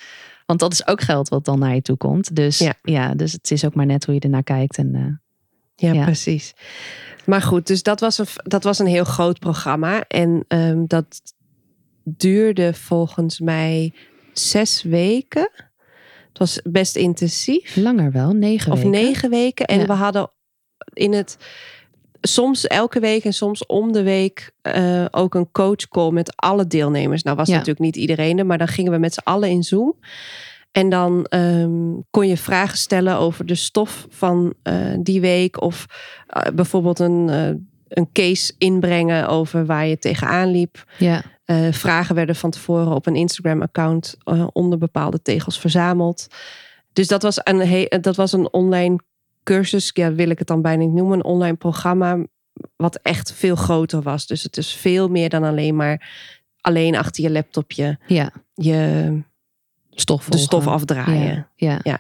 [0.47, 2.35] Want dat is ook geld wat dan naar je toe komt.
[2.35, 4.77] Dus ja, ja dus het is ook maar net hoe je ernaar kijkt.
[4.77, 5.05] En, uh,
[5.75, 6.53] ja, ja, precies.
[7.25, 10.03] Maar goed, dus dat was een, dat was een heel groot programma.
[10.07, 11.21] En um, dat
[12.03, 13.93] duurde volgens mij
[14.33, 15.49] zes weken.
[16.27, 17.75] Het was best intensief.
[17.75, 18.91] Langer wel, negen of weken.
[18.91, 19.65] negen weken.
[19.65, 19.85] En Ja.
[19.85, 20.31] we hadden
[20.93, 21.37] in het
[22.21, 27.23] soms elke week en soms om de week eh, ook een coachcall met alle deelnemers.
[27.23, 27.53] Nou was Ja.
[27.53, 29.93] natuurlijk niet iedereen er, maar dan gingen we met z'n allen in Zoom.
[30.71, 35.61] En dan ehm, kon je vragen stellen over de stof van eh, die week.
[35.61, 35.85] Of
[36.27, 37.27] eh, bijvoorbeeld een,
[37.87, 40.83] een case inbrengen over waar je tegenaan liep.
[40.97, 41.23] Ja,
[41.71, 44.17] vragen werden van tevoren op een Instagram-account
[44.53, 46.27] onder bepaalde tegels verzameld.
[46.93, 48.97] Dus dat was, een dat was een online
[49.47, 52.25] cursus, ja, wil ik het dan bijna niet noemen, een online programma,
[52.75, 54.27] wat echt veel groter was.
[54.27, 56.09] Dus het is veel meer dan alleen maar
[56.61, 58.31] alleen achter je laptopje ja.
[58.53, 59.21] je,
[59.89, 61.47] Stof de stof afdraaien.
[61.55, 61.99] Ja, ja.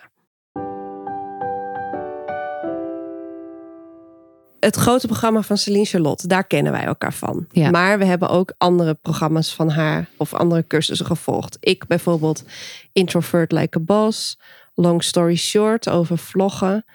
[4.59, 7.45] Het grote programma van Celine Charlotte, daar kennen wij elkaar van.
[7.51, 7.69] Ja.
[7.69, 11.57] Maar we hebben ook andere programma's van haar of andere cursussen gevolgd.
[11.59, 12.43] Ik bijvoorbeeld
[12.91, 14.39] Introvert Like a Boss,
[14.73, 16.85] Long Story Short over vloggen,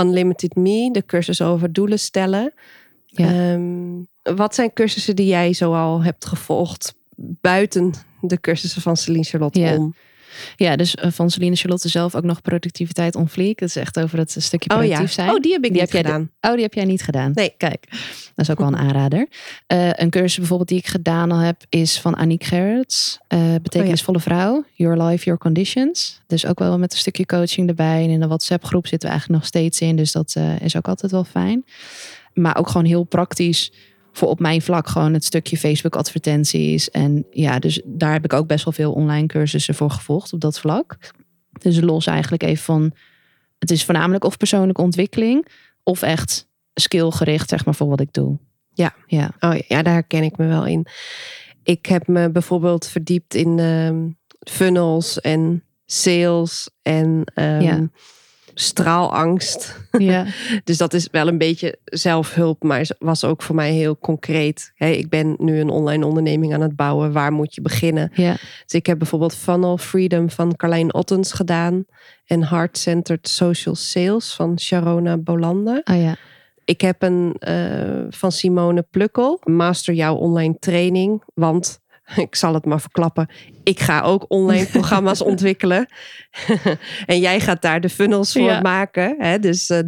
[0.00, 2.52] Unlimited Me, de cursus over doelen stellen.
[3.06, 3.28] Ja.
[3.52, 9.60] Ehm, wat zijn cursussen die jij zoal hebt gevolgd buiten de cursussen van Celine Charlotte
[9.60, 9.76] Ja.
[9.76, 9.94] om?
[10.56, 13.60] Ja, dus eh, van Celine Charlotte zelf ook nog productiviteit on fleek.
[13.60, 15.30] Het is echt over het stukje Oh productief ja, zijn.
[15.30, 16.30] oh die heb ik Die niet heb jij gedaan.
[16.40, 17.30] Oh, die heb jij niet gedaan?
[17.34, 17.54] Nee.
[17.56, 17.86] Kijk,
[18.34, 19.26] dat is ook wel een aanrader.
[19.66, 23.18] Eh, een cursus bijvoorbeeld die ik gedaan al heb, is van Aniek Gerrits.
[23.28, 24.64] eh betekenisvolle vrouw.
[24.72, 26.20] Your Life, Your Conditions.
[26.26, 28.04] Dus ook wel met een stukje coaching erbij.
[28.04, 29.96] En in de WhatsApp groep zitten we eigenlijk nog steeds in.
[29.96, 31.64] Dus dat is ook altijd wel fijn.
[32.34, 33.72] Maar ook gewoon heel praktisch
[34.16, 36.90] voor op mijn vlak gewoon het stukje Facebook advertenties.
[36.90, 40.40] En ja, dus daar heb ik ook best wel veel online cursussen voor gevolgd op
[40.40, 40.96] dat vlak.
[41.52, 42.92] Dus los eigenlijk even van,
[43.58, 45.46] het is voornamelijk of persoonlijke ontwikkeling
[45.82, 48.38] of echt skillgericht zeg maar voor wat ik doe.
[48.74, 48.94] Ja.
[49.06, 49.30] Ja.
[49.40, 50.86] Oh ja, daar herken ik me wel in.
[51.62, 54.08] Ik heb me bijvoorbeeld verdiept in ehm,
[54.50, 57.88] funnels en sales en ehm, Ja.
[58.54, 59.80] Straalangst.
[59.98, 60.26] Ja.
[60.64, 64.72] Dus dat is wel een beetje zelfhulp, maar was ook voor mij heel concreet.
[64.74, 67.12] Hey, ik ben nu een online onderneming aan het bouwen.
[67.12, 68.10] Waar moet je beginnen?
[68.14, 68.32] ja.
[68.32, 71.84] Dus ik heb bijvoorbeeld Funnel Freedom van Carlijn Ottens gedaan.
[72.26, 75.80] En Heart Centered Social Sales van Sharona Bolanda.
[75.84, 76.16] Oh ja.
[76.64, 81.22] Ik heb een eh, van Simone Plukkel, Master jouw online training.
[81.34, 81.80] Want
[82.16, 83.28] ik zal het maar verklappen,
[83.62, 85.86] ik ga ook online programma's ontwikkelen.
[87.06, 88.60] en jij gaat daar de funnels voor Ja.
[88.60, 89.14] maken.
[89.18, 89.38] Hè?
[89.38, 89.80] Dus eh,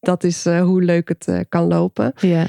[0.00, 2.12] dat is eh, hoe leuk het eh, kan lopen.
[2.16, 2.46] Ja.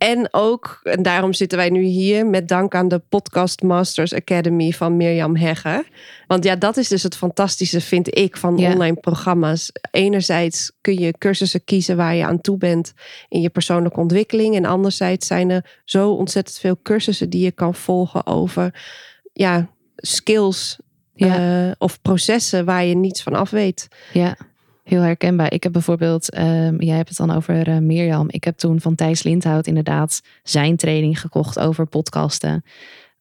[0.00, 4.70] En ook, en daarom zitten wij nu hier, met dank aan de Podcast Masters Academy
[4.70, 5.88] van Mirjam Hegger.
[6.26, 8.72] Want ja, dat is dus het fantastische, vind ik, van Ja.
[8.72, 9.72] online programma's.
[9.90, 12.92] Enerzijds kun je cursussen kiezen waar je aan toe bent
[13.28, 14.56] in je persoonlijke ontwikkeling.
[14.56, 18.80] En anderzijds zijn er zo ontzettend veel cursussen die je kan volgen over
[19.32, 20.78] ja, skills
[21.14, 21.66] Ja.
[21.68, 23.88] eh, of processen waar je niets van af weet.
[24.12, 24.36] Ja,
[24.90, 25.52] heel herkenbaar.
[25.52, 28.26] Ik heb bijvoorbeeld, ehm, jij hebt het dan over eh, Mirjam.
[28.30, 32.64] Ik heb toen van Thijs Lindhout inderdaad zijn training gekocht over podcasten.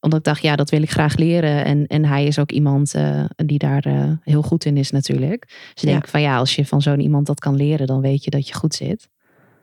[0.01, 1.65] Omdat ik dacht, ja, dat wil ik graag leren.
[1.65, 5.45] En, en hij is ook iemand eh, die daar eh, heel goed in is natuurlijk.
[5.47, 5.91] Dus ik Ja.
[5.91, 8.47] denk van ja, als je van zo'n iemand dat kan leren, dan weet je dat
[8.47, 9.09] je goed zit.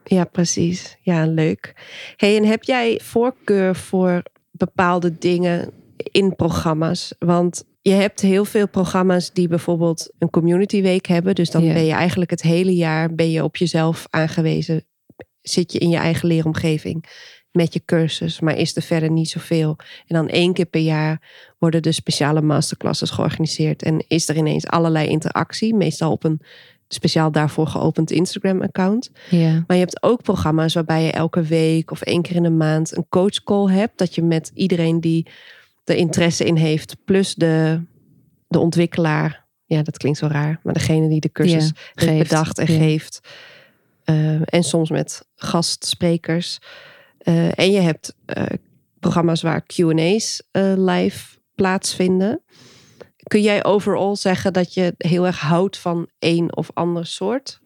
[0.04, 0.96] Ja, precies.
[1.00, 1.74] Ja, leuk.
[2.16, 7.14] Hey, en heb jij voorkeur voor bepaalde dingen in programma's?
[7.18, 11.34] Want je hebt heel veel programma's die bijvoorbeeld een community week hebben.
[11.34, 14.84] Dus dan ben je eigenlijk het hele jaar ben je op jezelf aangewezen.
[15.42, 17.04] Zit je in je eigen leeromgeving
[17.50, 19.76] met je cursus, maar is er verder niet zoveel.
[20.06, 21.22] En dan één keer per jaar
[21.58, 23.82] worden de speciale masterclasses georganiseerd.
[23.82, 26.40] En is er ineens allerlei interactie, meestal op een
[26.88, 29.10] speciaal daarvoor geopend Instagram-account.
[29.30, 29.64] Ja.
[29.66, 32.96] Maar je hebt ook programma's waarbij je elke week of één keer in de maand
[32.96, 33.98] een coachcall hebt.
[33.98, 35.26] Dat je met iedereen die
[35.88, 37.80] er interesse in heeft, plus de,
[38.48, 39.44] de ontwikkelaar.
[39.64, 42.22] Ja, dat klinkt zo raar, maar degene die de cursus Ja, geeft.
[42.28, 42.78] bedacht en Ja.
[42.78, 43.20] geeft.
[44.04, 46.58] Eh, en soms met gastsprekers.
[47.18, 48.44] Eh, en je hebt eh,
[49.00, 50.42] programma's waar QA's
[50.76, 52.42] live plaatsvinden.
[53.22, 57.60] Kun jij overal zeggen dat je heel erg houdt van één of ander soort?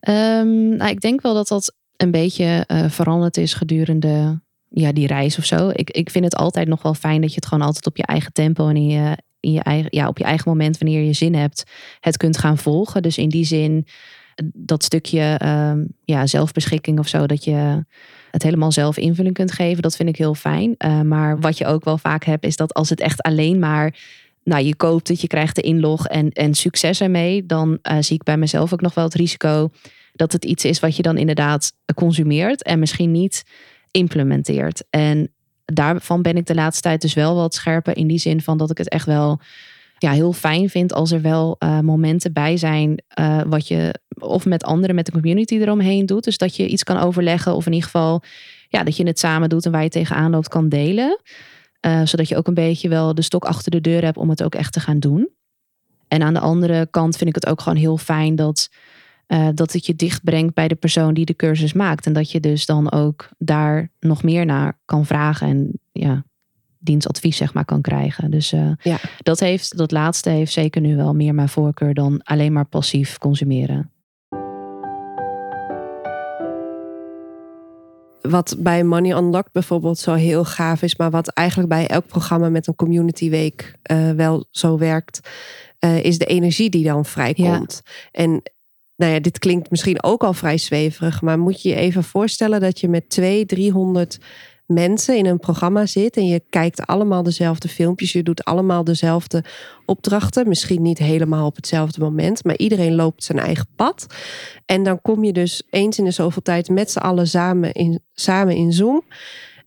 [0.00, 4.40] Ehm, nou, ik denk wel dat dat een beetje veranderd is gedurende
[4.70, 5.70] ja, die reis of zo.
[5.72, 8.06] Ik, ik vind het altijd nog wel fijn dat je het gewoon altijd op je
[8.06, 11.12] eigen tempo en in je, in je eigen, ja, op je eigen moment, wanneer je
[11.12, 11.64] zin hebt,
[12.00, 13.02] het kunt gaan volgen.
[13.02, 13.86] Dus in die zin,
[14.54, 17.84] dat stukje ehm, ja, zelfbeschikking of zo, dat je
[18.30, 20.74] het helemaal zelf invulling kunt geven, dat vind ik heel fijn.
[20.76, 23.98] Eh, maar wat je ook wel vaak hebt, is dat als het echt alleen maar
[24.44, 28.16] nou, je koopt het, je krijgt de inlog en, en succes ermee, dan eh, zie
[28.16, 29.70] ik bij mezelf ook nog wel het risico
[30.12, 33.44] dat het iets is wat je dan inderdaad consumeert en misschien niet
[33.90, 34.84] implementeert.
[34.90, 35.32] En
[35.64, 38.70] daarvan ben ik de laatste tijd dus wel wat scherper in die zin van dat
[38.70, 39.40] ik het echt wel
[39.98, 44.44] ja, heel fijn vind als er wel eh, momenten bij zijn eh, wat je of
[44.44, 46.24] met anderen, met de community eromheen doet.
[46.24, 48.22] Dus dat je iets kan overleggen of in ieder geval
[48.68, 51.20] ja, dat je het samen doet en waar je tegenaan loopt kan delen.
[51.80, 54.42] Eh, zodat je ook een beetje wel de stok achter de deur hebt om het
[54.42, 55.28] ook echt te gaan doen.
[56.08, 58.68] En aan de andere kant vind ik het ook gewoon heel fijn dat,
[59.30, 62.06] eh, dat het je dicht brengt bij de persoon die de cursus maakt.
[62.06, 66.24] En dat je dus dan ook daar nog meer naar kan vragen en ja,
[66.78, 68.30] dienstadvies zeg maar kan krijgen.
[68.30, 68.98] Dus eh, Ja.
[69.18, 73.18] dat, heeft, dat laatste heeft zeker nu wel meer mijn voorkeur dan alleen maar passief
[73.18, 73.90] consumeren.
[78.20, 82.48] Wat bij Money Unlocked bijvoorbeeld zo heel gaaf is, maar wat eigenlijk bij elk programma
[82.48, 85.20] met een community week eh, wel zo werkt,
[86.02, 87.82] is de energie die dan vrijkomt.
[88.12, 88.42] En
[89.00, 92.60] nou ja, dit klinkt misschien ook al vrij zweverig, maar moet je je even voorstellen
[92.60, 94.18] dat je met 200, 300
[94.66, 99.44] mensen in een programma zit en je kijkt allemaal dezelfde filmpjes, je doet allemaal dezelfde
[99.86, 104.06] opdrachten, misschien niet helemaal op hetzelfde moment, maar iedereen loopt zijn eigen pad.
[104.66, 108.00] En dan kom je dus eens in de zoveel tijd met z'n allen samen in,
[108.12, 109.02] samen in Zoom.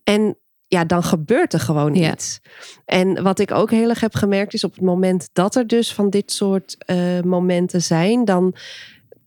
[0.04, 2.12] En ja, dan gebeurt er gewoon Ja.
[2.12, 2.40] iets.
[2.84, 5.92] En wat ik ook heel erg heb gemerkt is op het moment dat er dus
[5.92, 8.54] van dit soort eh, momenten zijn, dan,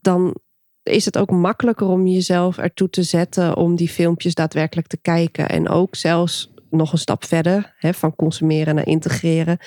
[0.08, 0.34] dan
[0.82, 5.48] is het ook makkelijker om jezelf ertoe te zetten om die filmpjes daadwerkelijk te kijken.
[5.48, 9.58] En ook zelfs nog een stap verder, hè, van consumeren naar integreren,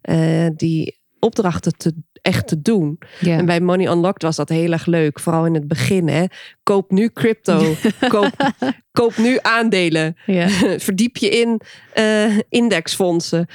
[0.00, 2.98] eh, die opdrachten te, echt te doen.
[3.20, 5.20] En bij Money Unlocked was dat heel erg leuk.
[5.20, 6.08] Vooral in het begin.
[6.08, 6.24] Hè.
[6.62, 7.74] Koop nu crypto.
[8.08, 8.52] koop,
[8.92, 10.16] koop nu aandelen.
[10.86, 11.60] Verdiep je in
[11.92, 13.46] eh, indexfondsen.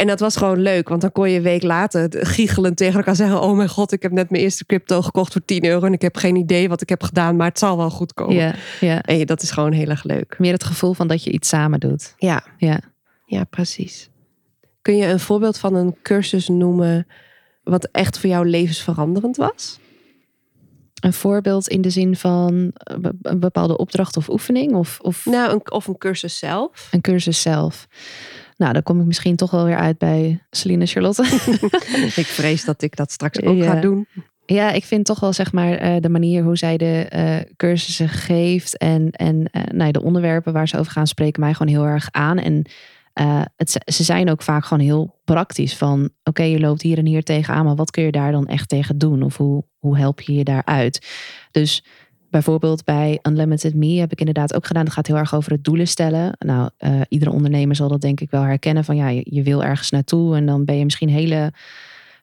[0.00, 0.88] En dat was gewoon leuk.
[0.88, 3.40] Want dan kon je een week later giechelend tegen elkaar zeggen...
[3.42, 5.86] oh mijn god, ik heb net mijn eerste crypto gekocht voor 10 euro...
[5.86, 8.34] en ik heb geen idee wat ik heb gedaan, maar het zal wel goed komen.
[8.34, 9.02] Ja, ja.
[9.02, 10.38] En dat is gewoon heel erg leuk.
[10.38, 12.14] Meer het gevoel van dat je iets samen doet.
[12.18, 12.80] Ja, Ja.
[13.26, 14.10] ja precies.
[14.82, 17.06] Kun je een voorbeeld van een cursus noemen...
[17.62, 19.78] wat echt voor jou levensveranderend was?
[21.00, 25.52] Een voorbeeld in de zin van eh, een bepaalde opdracht of oefening of, of Nou,
[25.52, 26.88] een, of een cursus zelf.
[26.90, 27.88] een cursus zelf.
[28.60, 31.22] Nou, dan kom ik misschien toch wel weer uit bij Celine Charlotte.
[32.22, 33.72] Ik vrees dat ik dat straks ook Ja.
[33.72, 34.06] ga doen.
[34.46, 38.08] Ja, ik vind toch wel zeg maar eh, de manier hoe zij de eh, cursussen
[38.08, 41.72] geeft en, en eh, nou, ja, de onderwerpen waar ze over gaan spreken mij gewoon
[41.72, 42.38] heel erg aan.
[42.38, 42.64] En
[43.56, 47.22] het, ze zijn ook vaak gewoon heel praktisch van oké, je loopt hier en hier
[47.22, 49.22] tegenaan, maar wat kun je daar dan echt tegen doen?
[49.22, 51.06] Of hoe, hoe help je je daaruit?
[51.50, 51.84] Dus
[52.30, 54.84] bijvoorbeeld bij Unlimited Me heb ik inderdaad ook gedaan.
[54.84, 56.36] Het gaat heel erg over het doelen stellen.
[56.38, 59.90] Nou, eh, iedere ondernemer zal dat denk ik wel herkennen van ja, je, wil ergens
[59.90, 61.52] naartoe en dan ben je misschien hele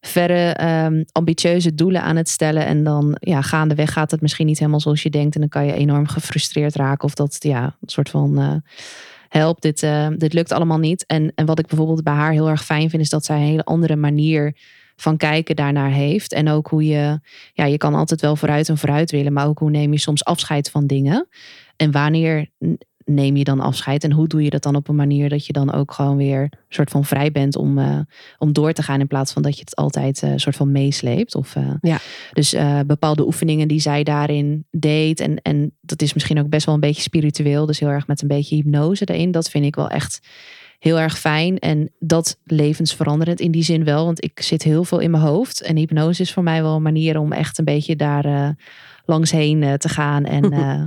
[0.01, 2.65] verre ehm, ambitieuze doelen aan het stellen.
[2.65, 5.35] En dan ja, gaandeweg gaat het misschien niet helemaal zoals je denkt.
[5.35, 7.03] En dan kan je enorm gefrustreerd raken.
[7.03, 8.55] Of dat ja, een soort van eh,
[9.29, 11.05] help, dit, eh, dit lukt allemaal niet.
[11.05, 13.43] En, en wat ik bijvoorbeeld bij haar heel erg fijn vind, is dat zij een
[13.43, 14.55] hele andere manier
[14.97, 16.33] van kijken daarnaar heeft.
[16.33, 17.19] En ook hoe je,
[17.53, 20.23] ja, je kan altijd wel vooruit en vooruit willen, maar ook hoe neem je soms
[20.23, 21.27] afscheid van dingen.
[21.75, 22.49] En wanneer
[23.05, 25.53] neem je dan afscheid en hoe doe je dat dan op een manier dat je
[25.53, 27.99] dan ook gewoon weer soort van vrij bent om, eh,
[28.37, 31.35] om door te gaan in plaats van dat je het altijd een soort van meesleept.
[31.35, 31.99] Of, eh, Ja.
[32.33, 32.55] Dus
[32.85, 36.81] bepaalde oefeningen die zij daarin deed en, en dat is misschien ook best wel een
[36.81, 39.31] beetje spiritueel, dus heel erg met een beetje hypnose erin.
[39.31, 40.19] Dat vind ik wel echt
[40.79, 44.99] heel erg fijn en dat levensveranderend in die zin wel, want ik zit heel veel
[44.99, 47.95] in mijn hoofd en hypnose is voor mij wel een manier om echt een beetje
[47.95, 48.49] daar eh,
[49.05, 50.83] langs heen eh, te gaan en eh,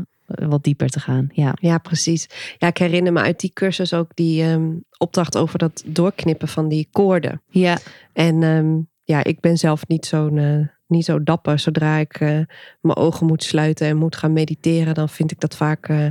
[0.48, 1.28] wat dieper te gaan.
[1.32, 1.54] Ja.
[1.60, 2.28] Ja, precies.
[2.58, 6.68] Ja, ik herinner me uit die cursus ook die ehm, opdracht over dat doorknippen van
[6.68, 7.42] die koorden.
[7.48, 7.78] Ja,
[8.12, 11.58] En ehm, ja, ik ben zelf niet zo'n niet zo dapper.
[11.58, 12.38] Zodra ik eh,
[12.80, 16.06] mijn ogen moet sluiten en moet gaan mediteren, dan vind ik dat vaak eh,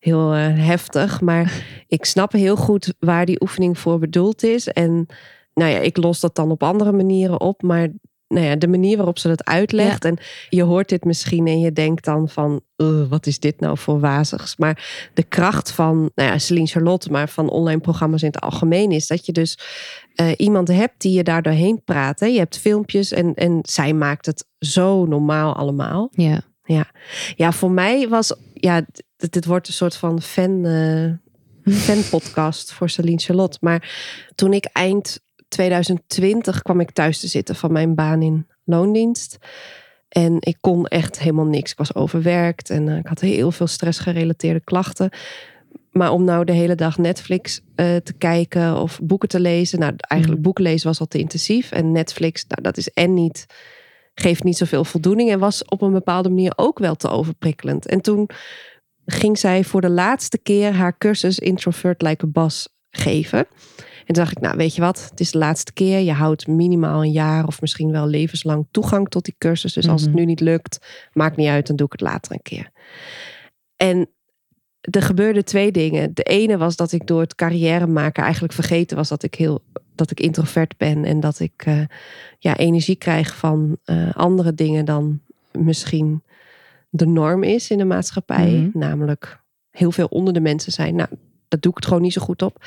[0.00, 1.20] heel eh, heftig.
[1.20, 4.68] Maar ik snap heel goed waar die oefening voor bedoeld is.
[4.68, 5.06] En
[5.54, 7.62] nou ja, ik los dat dan op andere manieren op.
[7.62, 7.88] Maar
[8.28, 10.04] nou ja, de manier waarop ze dat uitlegt.
[10.04, 12.60] En je hoort dit misschien en je denkt dan van,
[13.08, 14.56] wat is dit nou voor wazigs?
[14.56, 18.90] Maar de kracht van, nou ja, Celine Charlotte, maar van online programma's in het algemeen
[18.90, 19.58] is dat je dus
[20.20, 22.20] uh, iemand hebt die je daar doorheen praat.
[22.20, 22.26] Hè?
[22.26, 26.08] Je hebt filmpjes en, en zij maakt het zo normaal allemaal.
[26.12, 26.40] Ja.
[26.64, 26.90] Ja,
[27.36, 28.84] ja voor mij was, ja,
[29.16, 31.12] dit, dit wordt een soort van fan, uh,
[31.84, 33.58] fan podcast voor Celine Charlotte.
[33.60, 33.96] Maar
[34.34, 39.38] toen ik eind 2020 kwam ik thuis te zitten van mijn baan in loondienst.
[40.08, 41.70] En ik kon echt helemaal niks.
[41.70, 45.10] Ik was overwerkt en uh, ik had heel veel stressgerelateerde klachten.
[45.90, 49.78] Maar om nou de hele dag Netflix uh, te kijken of boeken te lezen.
[49.78, 51.70] Nou, eigenlijk boeken lezen was al te intensief.
[51.70, 53.46] En Netflix, nou, dat is en niet,
[54.14, 55.30] geeft niet zoveel voldoening.
[55.30, 57.86] En was op een bepaalde manier ook wel te overprikkelend.
[57.86, 58.30] En toen
[59.06, 63.46] ging zij voor de laatste keer haar cursus Introvert Like a Boss geven.
[64.06, 65.98] En toen dacht ik, nou weet je wat, het is de laatste keer.
[65.98, 69.72] Je houdt minimaal een jaar of misschien wel levenslang toegang tot die cursus.
[69.72, 72.42] Dus als het nu niet lukt, maakt niet uit, dan doe ik het later een
[72.42, 72.70] keer.
[73.76, 74.10] En
[74.80, 76.14] er gebeurden twee dingen.
[76.14, 79.62] De ene was dat ik door het carrière maken eigenlijk vergeten was dat ik heel
[79.94, 81.80] dat ik introvert ben en dat ik uh,
[82.38, 85.20] ja, energie krijg van uh, andere dingen dan
[85.52, 86.22] misschien
[86.88, 88.50] de norm is in de maatschappij.
[88.50, 88.70] Mm -hmm.
[88.80, 89.40] Namelijk
[89.70, 90.94] heel veel onder de mensen zijn.
[90.94, 91.08] Nou,
[91.48, 92.64] dat doe ik het gewoon niet zo goed op.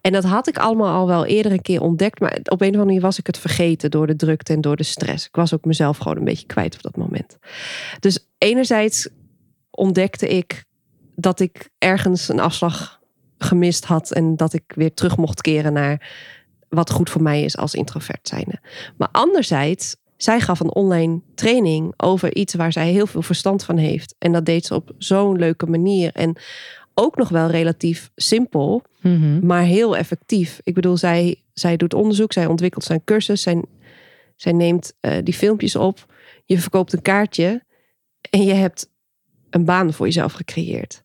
[0.00, 2.20] En dat had ik allemaal al wel eerder een keer ontdekt.
[2.20, 4.76] Maar op een of andere manier was ik het vergeten door de drukte en door
[4.76, 5.26] de stress.
[5.26, 7.38] Ik was ook mezelf gewoon een beetje kwijt op dat moment.
[8.00, 9.08] Dus enerzijds
[9.70, 10.64] ontdekte ik
[11.16, 13.00] dat ik ergens een afslag
[13.38, 14.12] gemist had.
[14.12, 16.10] En dat ik weer terug mocht keren naar
[16.68, 18.60] wat goed voor mij is als introvert zijnde.
[18.96, 23.76] Maar anderzijds, zij gaf een online training over iets waar zij heel veel verstand van
[23.76, 24.14] heeft.
[24.18, 26.12] En dat deed ze op zo'n leuke manier.
[26.12, 26.36] En
[26.94, 29.46] ook nog wel relatief simpel, mm -hmm.
[29.46, 30.60] maar heel effectief.
[30.62, 33.62] Ik bedoel, zij, zij doet onderzoek, zij ontwikkelt zijn cursus, zij,
[34.36, 36.14] zij neemt uh, die filmpjes op.
[36.44, 37.64] Je verkoopt een kaartje
[38.30, 38.90] en je hebt
[39.50, 41.00] een baan voor jezelf gecreëerd.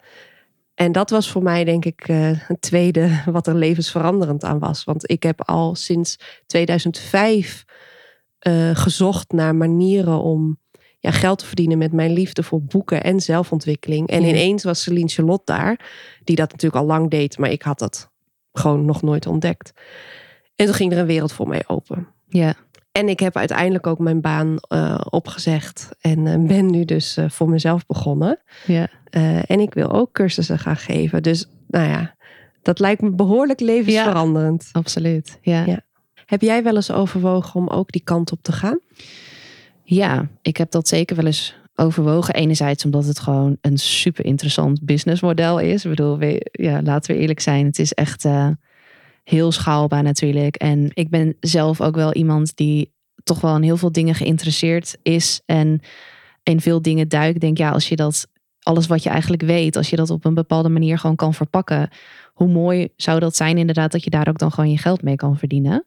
[0.74, 4.84] En dat was voor mij, denk ik, uh, een tweede wat er levensveranderend aan was.
[4.84, 7.66] Want ik heb al sinds 2005
[8.48, 10.60] uh, gezocht naar manieren om
[11.08, 14.08] ja, geld te verdienen met mijn liefde voor boeken en zelfontwikkeling.
[14.08, 14.28] En ja.
[14.28, 15.80] ineens was Celine Charlotte daar,
[16.24, 18.12] die dat natuurlijk al lang deed, maar ik had dat
[18.52, 19.72] gewoon nog nooit ontdekt.
[20.56, 22.08] En toen ging er een wereld voor mij open.
[22.28, 22.56] Ja.
[22.92, 27.30] En ik heb uiteindelijk ook mijn baan uh, opgezegd en uh, ben nu dus uh,
[27.30, 28.40] voor mezelf begonnen.
[28.66, 28.88] Ja.
[29.46, 31.24] en ik wil ook cursussen gaan geven.
[31.24, 32.16] Dus nou ja,
[32.62, 34.64] dat lijkt me behoorlijk levensveranderend.
[34.64, 35.40] Ja, absoluut.
[35.42, 35.66] Ja.
[35.66, 35.82] ja.
[36.26, 38.80] Heb jij wel eens overwogen om ook die kant op te gaan?
[39.90, 42.34] Ja, ik heb dat zeker wel eens overwogen.
[42.34, 45.84] Enerzijds omdat het gewoon een super interessant businessmodel is.
[45.86, 46.18] Ik bedoel,
[46.52, 47.66] ja, laten we eerlijk zijn.
[47.66, 48.50] Het is echt uh,
[49.24, 50.56] heel schaalbaar natuurlijk.
[50.56, 54.98] En ik ben zelf ook wel iemand die toch wel in heel veel dingen geïnteresseerd
[55.02, 55.42] is.
[55.46, 55.80] En
[56.44, 57.36] in veel dingen duikt.
[57.36, 58.28] Ik denk, ja, als je dat,
[58.60, 61.90] alles wat je eigenlijk weet, als je dat op een bepaalde manier gewoon kan verpakken.
[62.34, 65.16] Hoe mooi zou dat zijn inderdaad dat je daar ook dan gewoon je geld mee
[65.16, 65.86] kan verdienen.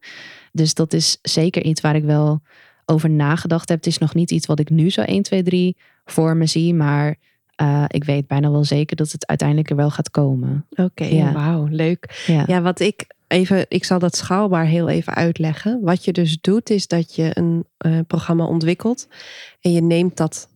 [0.53, 2.43] Dus dat is zeker iets waar ik wel
[2.91, 3.79] over nagedacht heb.
[3.79, 6.75] Het is nog niet iets wat ik nu zo 1, 2, 3 voor me zie.
[6.75, 7.17] Maar
[7.63, 10.67] uh, ik weet bijna wel zeker dat het uiteindelijk er wel gaat komen.
[10.71, 11.33] Oké, okay, ja.
[11.33, 12.25] wauw, leuk.
[12.27, 12.45] Ja.
[12.47, 15.81] ja, wat ik even, ik zal dat schaalbaar heel even uitleggen.
[15.83, 19.09] Wat je dus doet, is dat je een uh, programma ontwikkelt.
[19.61, 20.49] En je neemt dat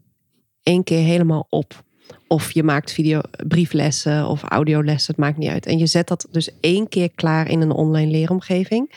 [0.63, 1.83] één keer helemaal op.
[2.27, 5.67] Of je maakt video, brieflessen of audiolessen, het maakt niet uit.
[5.67, 8.93] En je zet dat dus één keer klaar in een online leeromgeving.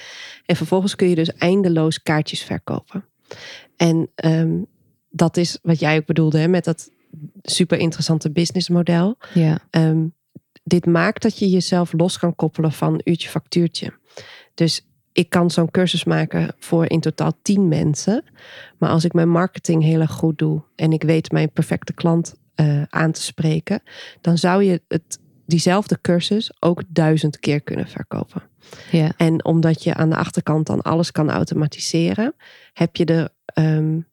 [0.45, 3.06] En vervolgens kun je dus eindeloos kaartjes verkopen.
[3.76, 4.66] En um,
[5.10, 6.92] dat is wat jij ook bedoelde hè, met dat
[7.42, 9.18] super interessante businessmodel.
[9.34, 9.60] Ja.
[9.72, 10.13] Um,
[10.63, 13.94] dit maakt dat je jezelf los kan koppelen van uurtje factuurtje.
[14.54, 18.24] Dus ik kan zo'n cursus maken voor in totaal tien mensen.
[18.78, 22.36] Maar als ik mijn marketing heel erg goed doe en ik weet mijn perfecte klant
[22.56, 23.82] uh, aan te spreken,
[24.22, 28.44] dan zou je het, diezelfde cursus ook duizend keer kunnen verkopen.
[28.91, 29.12] Ja.
[29.17, 32.36] En omdat je aan de achterkant dan alles kan automatiseren,
[32.73, 34.06] heb je er um,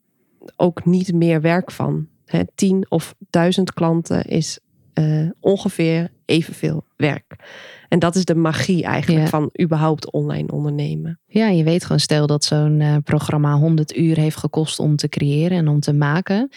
[0.56, 2.08] ook niet meer werk van.
[2.54, 4.59] Tien of duizend klanten is
[4.94, 7.36] uh, ongeveer evenveel werk.
[7.88, 9.28] En dat is de magie eigenlijk ja.
[9.28, 11.20] van überhaupt online ondernemen.
[11.26, 15.09] Ja, je weet gewoon, stel dat zo'n uh, programma 100 uur heeft gekost om te
[15.09, 16.48] creëren en om te maken.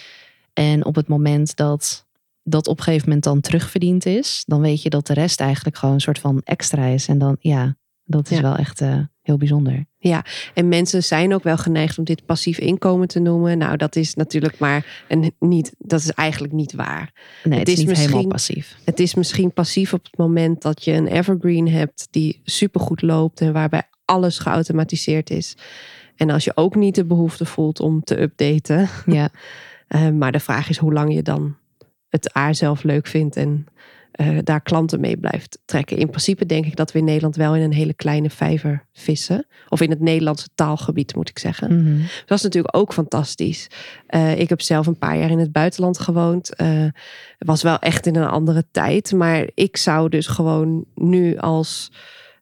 [0.54, 2.06] En op het moment dat
[2.50, 5.78] dat op een gegeven moment dan terugverdiend is, dan weet je dat de rest eigenlijk
[5.78, 7.08] gewoon een soort van extra is.
[7.08, 7.76] En dan, ja,
[8.08, 8.44] dat is ja.
[8.44, 9.86] wel echt uh, heel bijzonder.
[9.98, 13.58] Ja, en mensen zijn ook wel geneigd om dit passief inkomen te noemen.
[13.58, 17.12] Nou, dat is natuurlijk maar een niet, dat is eigenlijk niet waar.
[17.44, 18.78] Nee, het, is, niet helemaal passief.
[18.84, 23.42] Het is misschien passief op het moment dat je een evergreen hebt die supergoed loopt
[23.42, 25.58] en waarbij alles geautomatiseerd is.
[26.16, 28.90] En als je ook niet de behoefte voelt om te updaten.
[29.06, 29.30] Ja.
[29.90, 31.58] uh, maar de vraag is hoe lang je dan
[32.10, 33.66] het A zelf leuk vindt en
[34.18, 35.98] uh, daar klanten mee blijft trekken.
[35.98, 39.48] In principe denk ik dat we in Nederland wel in een hele kleine vijver vissen.
[39.70, 41.74] Of in het Nederlandse taalgebied moet ik zeggen.
[41.74, 42.02] Mm -hmm.
[42.26, 43.68] Dat is natuurlijk ook fantastisch.
[44.10, 46.62] Uh, ik heb zelf een paar jaar in het buitenland gewoond.
[46.62, 46.86] Uh,
[47.38, 49.12] was wel echt in een andere tijd.
[49.12, 51.92] Maar ik zou dus gewoon nu als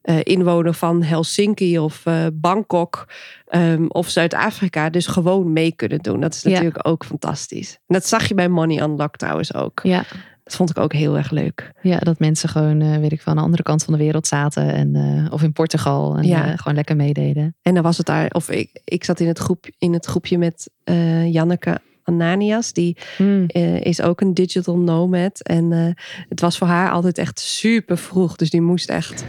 [0.03, 3.07] uh, inwoner van Helsinki of uh, Bangkok
[3.49, 6.19] um, of Zuid-Afrika dus gewoon mee kunnen doen.
[6.19, 6.91] Dat is natuurlijk ja.
[6.91, 7.71] ook fantastisch.
[7.71, 9.79] En dat zag je bij Money Unlocked trouwens ook.
[9.83, 10.03] Ja.
[10.45, 11.71] Dat vond ik ook heel erg leuk.
[11.81, 14.73] Ja, dat mensen gewoon, uh, weet ik van de andere kant van de wereld zaten.
[14.73, 16.17] En, uh, of in Portugal.
[16.17, 16.55] En ja.
[16.55, 17.55] gewoon lekker meededen.
[17.61, 20.37] En dan was het daar, of ik, ik zat in het, groep, in het groepje
[20.37, 22.73] met uh, Janneke Ananias.
[22.73, 23.45] Die Hmm.
[23.47, 25.41] uh, is ook een digital nomad.
[25.41, 25.87] En uh,
[26.29, 28.35] het was voor haar altijd echt super vroeg.
[28.35, 29.25] Dus die moest echt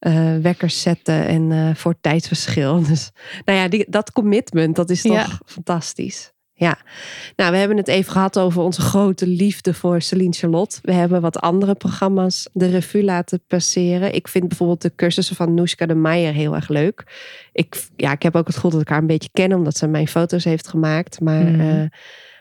[0.00, 2.82] uh, wekkers zetten en voor tijdsverschil.
[2.88, 3.10] Dus
[3.44, 5.26] nou ja, die, dat commitment, dat is toch Ja.
[5.44, 6.32] fantastisch.
[6.60, 6.78] Ja,
[7.36, 10.78] nou, we hebben het even gehad over onze grote liefde voor Celine Charlotte.
[10.82, 14.14] We hebben wat andere programma's de revue laten passeren.
[14.14, 17.04] Ik vind bijvoorbeeld de cursussen van Noeska de Meijer heel erg leuk.
[17.52, 19.86] Ik, ja, ik heb ook het gevoel dat ik haar een beetje ken, omdat ze
[19.86, 21.20] mijn foto's heeft gemaakt.
[21.20, 21.60] Maar Mhm.
[21.60, 21.84] uh,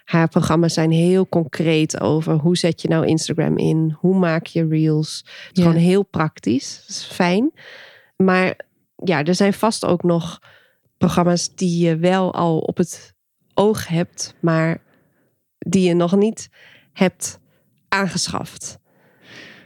[0.06, 3.96] haar programma's zijn heel concreet over hoe zet je nou Instagram in?
[4.00, 5.18] Hoe maak je reels?
[5.48, 5.70] Het is Ja.
[5.70, 6.78] gewoon heel praktisch.
[6.88, 7.52] Dat is fijn.
[8.16, 8.60] Maar
[9.04, 10.40] ja, er zijn vast ook nog
[10.98, 13.18] programma's die je wel al op het
[13.60, 14.82] oog hebt, maar
[15.58, 16.50] die je nog niet
[16.94, 17.40] hebt
[17.88, 18.78] aangeschaft.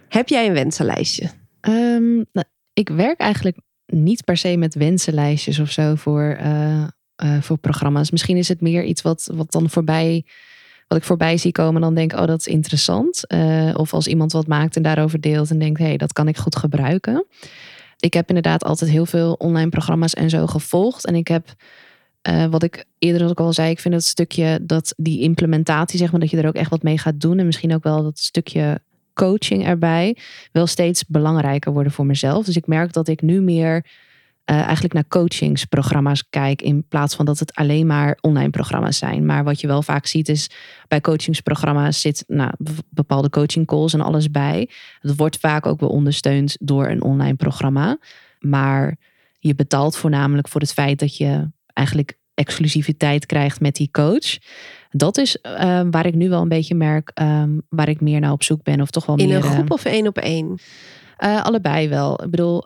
[0.10, 1.30] Heb jij een wensenlijstje?
[1.62, 6.88] Um, nou, ik werk eigenlijk niet per se met wensenlijstjes of zo voor, uh,
[7.24, 8.12] uh, voor programma's.
[8.12, 10.26] Misschien is het meer iets wat, wat dan voorbij,
[10.88, 13.24] wat ik voorbij zie komen en dan denk, oh dat is interessant.
[13.28, 16.38] Uh, of als iemand wat maakt en daarover deelt en denkt, hey, dat kan ik
[16.38, 17.26] goed gebruiken.
[17.98, 21.06] Ik heb inderdaad altijd heel veel online programma's en zo gevolgd.
[21.06, 21.54] En ik heb
[22.30, 26.12] Uh, wat ik eerder ook al zei, ik vind dat stukje dat die implementatie, zeg
[26.12, 27.40] maar, dat je er ook echt wat mee gaat doen.
[27.40, 28.82] En misschien ook wel dat stukje
[29.14, 30.18] coaching erbij,
[30.52, 32.46] wel steeds belangrijker worden voor mezelf.
[32.46, 33.86] Dus ik merk dat ik nu meer
[34.46, 36.62] uh, eigenlijk naar coachingsprogramma's kijk.
[36.62, 39.26] In plaats van dat het alleen maar online programma's zijn.
[39.26, 40.50] Maar wat je wel vaak ziet is
[40.88, 42.52] bij coachingsprogramma's zit nou,
[42.90, 44.70] bepaalde coaching calls en alles bij.
[45.02, 47.98] Dat wordt vaak ook wel ondersteund door een online programma.
[48.40, 48.98] Maar
[49.40, 54.38] je betaalt voornamelijk voor het feit dat je eigenlijk exclusiviteit krijgt met die coach.
[54.90, 58.32] Dat is uh, waar ik nu wel een beetje merk um, waar ik meer naar
[58.32, 58.82] op zoek ben.
[58.82, 60.60] Of toch wel In meer, een groep uh, of één op één?
[61.20, 62.24] Uh, allebei wel.
[62.24, 62.66] Ik bedoel,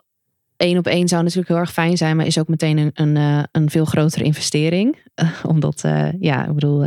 [0.56, 3.16] één op één zou natuurlijk heel erg fijn zijn, maar is ook meteen een, een,
[3.16, 4.98] uh, een veel grotere investering.
[5.52, 6.80] omdat, uh, ja, ik bedoel,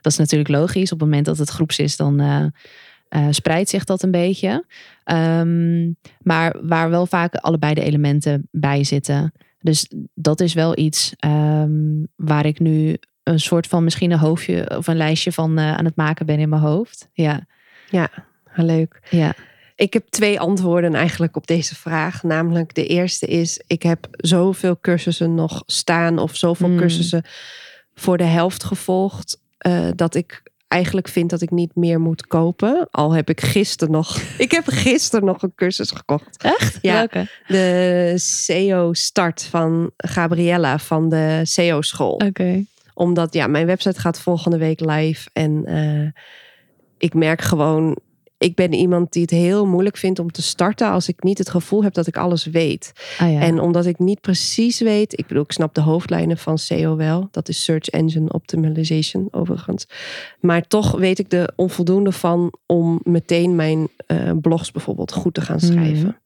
[0.00, 0.92] dat is natuurlijk logisch.
[0.92, 4.64] Op het moment dat het groeps is, dan uh, spreidt zich dat een beetje.
[5.04, 9.32] Um, maar waar wel vaak allebei de elementen bij zitten.
[9.66, 14.76] Dus dat is wel iets um, waar ik nu een soort van misschien een hoofdje
[14.76, 17.08] of een lijstje van uh, aan het maken ben in mijn hoofd.
[17.12, 17.46] Ja,
[17.90, 18.10] ja
[18.54, 19.00] leuk.
[19.10, 19.34] Ja.
[19.74, 22.22] Ik heb twee antwoorden eigenlijk op deze vraag.
[22.22, 26.78] Namelijk, de eerste is: ik heb zoveel cursussen nog staan of zoveel mm.
[26.78, 27.24] cursussen
[27.94, 29.40] voor de helft gevolgd.
[29.66, 32.88] Uh, dat ik eigenlijk vind dat ik niet meer moet kopen.
[32.90, 34.20] Al heb ik gisteren nog.
[34.38, 36.42] ik heb gisteren nog een cursus gekocht.
[36.42, 36.78] Echt?
[36.82, 36.94] Ja.
[36.94, 37.28] Welke?
[37.46, 42.12] De SEO start van Gabriella van de SEO school.
[42.12, 42.24] Oké.
[42.26, 42.66] Okay.
[42.94, 45.30] Omdat ja, mijn website gaat volgende week live.
[45.32, 46.08] En uh,
[46.98, 47.98] ik merk gewoon.
[48.38, 51.50] Ik ben iemand die het heel moeilijk vindt om te starten als ik niet het
[51.50, 52.92] gevoel heb dat ik alles weet.
[53.18, 53.40] Ah, ja.
[53.40, 57.28] En omdat ik niet precies weet, ik bedoel, ik snap de hoofdlijnen van SEO wel.
[57.30, 59.86] Dat is Search Engine Optimization overigens.
[60.40, 65.40] Maar toch weet ik er onvoldoende van om meteen mijn uh, blogs bijvoorbeeld goed te
[65.40, 66.06] gaan schrijven.
[66.06, 66.16] Mm.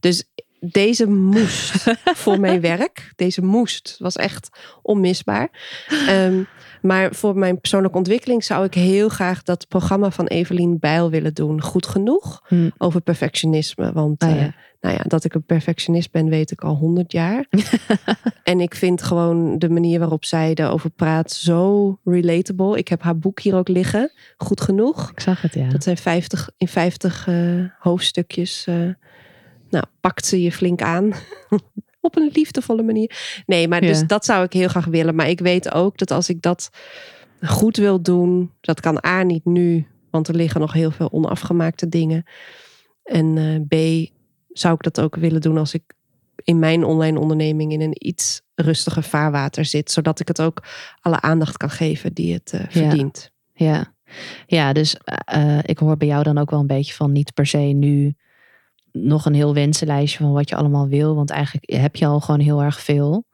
[0.00, 0.24] Dus
[0.60, 3.12] deze moest voor mijn werk.
[3.16, 4.48] Deze moest was echt
[4.82, 5.50] onmisbaar.
[6.08, 6.46] Um,
[6.82, 11.34] maar voor mijn persoonlijke ontwikkeling zou ik heel graag dat programma van Evelien Bijl willen
[11.34, 11.62] doen.
[11.62, 12.72] Goed genoeg hmm.
[12.78, 13.92] over perfectionisme.
[13.92, 14.54] Want Ah, uh, ja.
[14.80, 17.46] nou ja, dat ik een perfectionist ben, weet ik al honderd jaar.
[18.42, 22.78] en ik vind gewoon de manier waarop zij erover praat zo relatable.
[22.78, 24.12] Ik heb haar boek hier ook liggen.
[24.36, 25.10] Goed genoeg.
[25.10, 25.68] Ik zag het, ja.
[25.68, 28.66] Dat zijn 50, in 50 uh, hoofdstukjes.
[28.68, 28.92] Uh,
[29.70, 31.12] nou, pakt ze je flink aan.
[32.00, 33.42] op een liefdevolle manier.
[33.46, 34.06] Nee, maar dus Ja.
[34.06, 35.14] dat zou ik heel graag willen.
[35.14, 36.70] Maar ik weet ook dat als ik dat
[37.42, 41.88] goed wil doen, dat kan A niet nu, want er liggen nog heel veel onafgemaakte
[41.88, 42.24] dingen.
[43.02, 44.06] En eh, B
[44.48, 45.82] zou ik dat ook willen doen als ik
[46.44, 49.90] in mijn online onderneming in een iets rustiger vaarwater zit.
[49.90, 50.62] Zodat ik het ook
[51.00, 53.30] alle aandacht kan geven die het uh, verdient.
[53.52, 53.94] Ja,
[54.46, 54.96] ja dus
[55.34, 58.14] uh, ik hoor bij jou dan ook wel een beetje van niet per se nu
[59.06, 61.14] nog een heel wensenlijstje van wat je allemaal wil.
[61.14, 63.24] Want eigenlijk heb je al gewoon heel erg veel.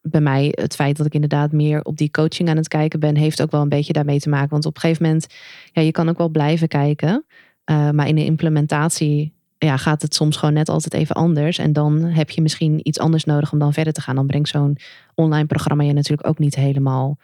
[0.00, 3.16] Bij mij, het feit dat ik inderdaad meer op die coaching aan het kijken ben,
[3.16, 4.50] heeft ook wel een beetje daarmee te maken.
[4.50, 5.26] Want op een gegeven moment,
[5.72, 7.24] ja, je kan ook wel blijven kijken.
[7.70, 11.58] Uh, maar in de implementatie ja, gaat het soms gewoon net altijd even anders.
[11.58, 14.14] En dan heb je misschien iets anders nodig om dan verder te gaan.
[14.14, 14.78] Dan brengt zo'n
[15.14, 17.18] online programma je natuurlijk ook niet helemaal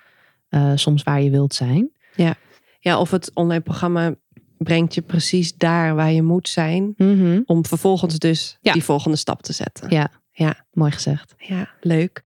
[0.51, 1.91] uh, soms waar je wilt zijn.
[2.15, 2.35] Ja.
[2.81, 4.15] ja, of het online programma
[4.59, 6.95] brengt je precies daar waar je moet zijn.
[6.97, 7.43] Mm-hmm.
[7.47, 9.91] Om vervolgens dus die volgende stap te zetten.
[9.91, 10.65] Ja, ja.
[10.73, 11.35] mooi gezegd.
[11.39, 12.27] Ja, leuk.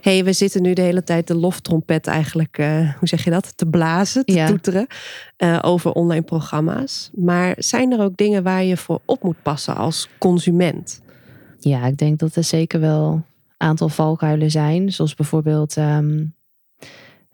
[0.00, 3.56] hey, we zitten nu de hele tijd de loftrompet eigenlijk, uh, hoe zeg je dat,
[3.56, 4.86] te blazen, te toeteren
[5.38, 7.10] uh, over online programma's.
[7.14, 11.00] Maar zijn er ook dingen waar je voor op moet passen als consument?
[11.58, 13.24] Ja, ik denk dat er zeker wel een
[13.56, 14.92] aantal valkuilen zijn.
[14.92, 16.34] Zoals bijvoorbeeld, um,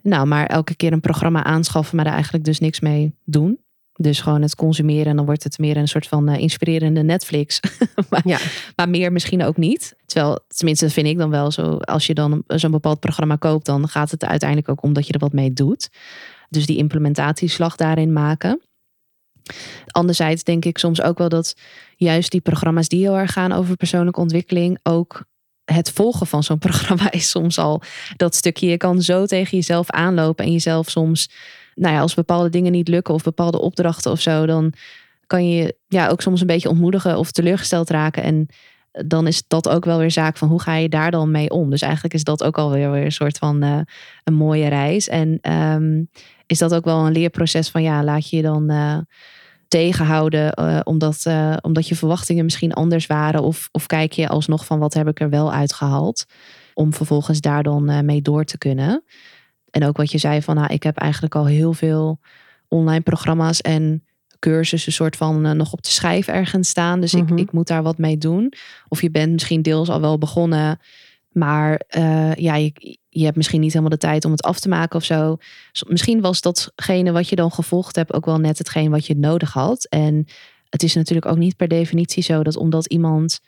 [0.01, 3.59] nou, maar elke keer een programma aanschaffen, maar daar eigenlijk dus niks mee doen.
[3.93, 7.59] Dus gewoon het consumeren en dan wordt het meer een soort van uh, inspirerende Netflix.
[8.09, 8.39] maar, ja.
[8.75, 9.95] maar meer misschien ook niet.
[10.05, 13.87] Terwijl, tenminste vind ik dan wel zo, als je dan zo'n bepaald programma koopt, dan
[13.87, 15.89] gaat het uiteindelijk ook om dat je er wat mee doet.
[16.49, 18.61] Dus die implementatieslag daarin maken.
[19.87, 21.55] Anderzijds denk ik soms ook wel dat
[21.95, 25.25] juist die programma's die heel erg gaan over persoonlijke ontwikkeling ook
[25.73, 27.81] het volgen van zo'n programma is soms al
[28.15, 28.67] dat stukje.
[28.67, 31.29] Je kan zo tegen jezelf aanlopen en jezelf soms
[31.75, 34.73] nou ja, als bepaalde dingen niet lukken of bepaalde opdrachten of zo, dan
[35.27, 38.23] kan je ja ook soms een beetje ontmoedigen of teleurgesteld raken.
[38.23, 38.47] En
[39.05, 41.69] dan is dat ook wel weer zaak van hoe ga je daar dan mee om.
[41.69, 43.79] Dus eigenlijk is dat ook alweer weer een soort van uh,
[44.23, 45.07] een mooie reis.
[45.07, 46.03] En ehm,
[46.45, 48.97] is dat ook wel een leerproces van ja, laat je dan uh,
[49.67, 51.25] tegenhouden uh, omdat,
[51.61, 53.41] omdat je verwachtingen misschien anders waren.
[53.41, 56.25] Of, of kijk je alsnog van wat heb ik er wel uitgehaald.
[56.73, 59.03] Om vervolgens daar dan mee door te kunnen.
[59.69, 62.19] En ook wat je zei van, nou, ik heb eigenlijk al heel veel
[62.67, 64.03] online programma's en
[64.39, 67.01] cursussen soort van nog op de schijf ergens staan.
[67.01, 67.37] Dus ik, mhm.
[67.37, 68.53] ik moet daar wat mee doen.
[68.87, 70.79] Of je bent misschien deels al wel begonnen,
[71.31, 74.69] maar uh, ja, je, je hebt misschien niet helemaal de tijd om het af te
[74.69, 75.37] maken of zo.
[75.87, 79.53] Misschien was datgene wat je dan gevolgd hebt ook wel net hetgeen wat je nodig
[79.53, 79.85] had.
[79.85, 80.27] En
[80.69, 83.39] het is natuurlijk ook niet per definitie zo dat omdat iemand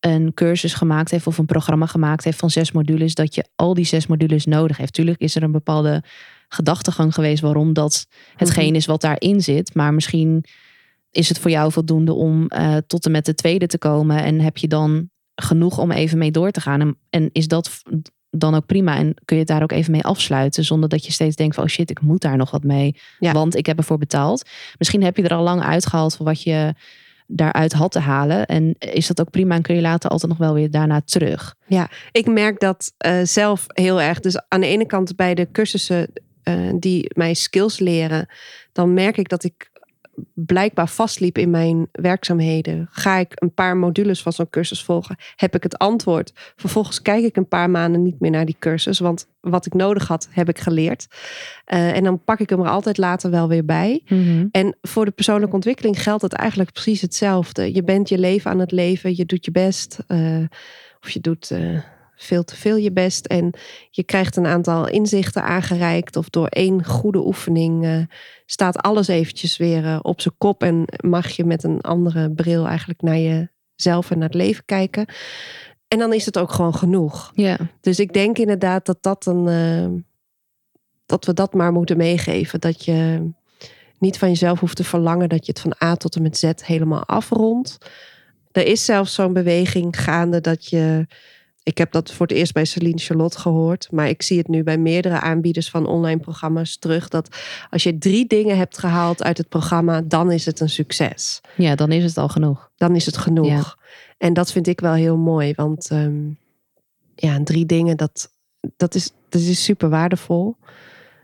[0.00, 3.74] een cursus gemaakt heeft of een programma gemaakt heeft van zes modules, dat je al
[3.74, 4.92] die zes modules nodig heeft.
[4.92, 6.02] Tuurlijk is er een bepaalde
[6.48, 8.06] gedachtegang geweest waarom dat
[8.36, 8.74] hetgeen mhm.
[8.74, 9.74] is wat daarin zit.
[9.74, 10.44] Maar misschien
[11.10, 14.22] is het voor jou voldoende om uh, tot en met de tweede te komen.
[14.22, 16.80] En heb je dan genoeg om even mee door te gaan.
[16.80, 17.82] En, en, is dat
[18.30, 18.96] dan ook prima.
[18.96, 20.64] En kun je het daar ook even mee afsluiten.
[20.64, 22.96] Zonder dat je steeds denkt van oh shit, ik moet daar nog wat mee.
[23.18, 24.48] Want ik heb ervoor betaald.
[24.78, 26.74] Misschien heb je er al lang uitgehaald voor wat je
[27.26, 28.46] daaruit had te halen.
[28.46, 31.54] En is dat ook prima en kun je later altijd nog wel weer daarna terug.
[31.66, 34.20] Ja, ik merk dat uh, zelf heel erg.
[34.20, 36.12] Dus aan de ene kant bij de cursussen
[36.44, 38.28] uh, die mij skills leren,
[38.72, 39.69] dan merk ik dat ik
[40.34, 42.88] blijkbaar vastliep in mijn werkzaamheden.
[42.90, 45.16] Ga ik een paar modules van zo'n cursus volgen?
[45.36, 46.32] Heb ik het antwoord?
[46.56, 50.08] Vervolgens kijk ik een paar maanden niet meer naar die cursus, want wat ik nodig
[50.08, 51.06] had, heb ik geleerd.
[51.72, 54.02] Uh, en dan pak ik hem er altijd later wel weer bij.
[54.08, 54.48] Mm-hmm.
[54.52, 57.74] En voor de persoonlijke ontwikkeling geldt het eigenlijk precies hetzelfde.
[57.74, 59.98] Je bent je leven aan het leven, je doet je best.
[60.08, 60.44] Uh,
[61.00, 61.50] of je doet.
[61.50, 61.78] Uh,
[62.22, 63.26] veel te veel je best.
[63.26, 63.50] En
[63.90, 66.16] je krijgt een aantal inzichten aangereikt.
[66.16, 68.02] Of door één goede oefening uh,
[68.46, 70.62] staat alles eventjes weer uh, op zijn kop.
[70.62, 75.06] En mag je met een andere bril eigenlijk naar jezelf en naar het leven kijken.
[75.88, 77.32] En dan is het ook gewoon genoeg.
[77.34, 77.56] Ja.
[77.80, 79.46] Dus ik denk inderdaad dat dat een.
[79.46, 80.00] Uh,
[81.06, 82.60] dat we dat maar moeten meegeven.
[82.60, 83.30] Dat je
[83.98, 86.50] niet van jezelf hoeft te verlangen dat je het van A tot en met Z
[86.64, 87.78] helemaal afrondt.
[88.52, 91.06] Er is zelfs zo'n beweging gaande dat je
[91.70, 93.88] ik heb dat voor het eerst bij Celine Charlotte gehoord.
[93.90, 97.08] Maar ik zie het nu bij meerdere aanbieders van online programma's terug.
[97.08, 97.36] Dat
[97.70, 101.40] als je drie dingen hebt gehaald uit het programma, dan is het een succes.
[101.56, 102.70] Ja, dan is het al genoeg.
[102.76, 103.76] Dan is het genoeg.
[104.18, 105.52] En dat vind ik wel heel mooi.
[105.56, 106.38] Want um,
[107.14, 108.32] ja, drie dingen, dat,
[108.76, 110.56] dat, is, dat is super waardevol.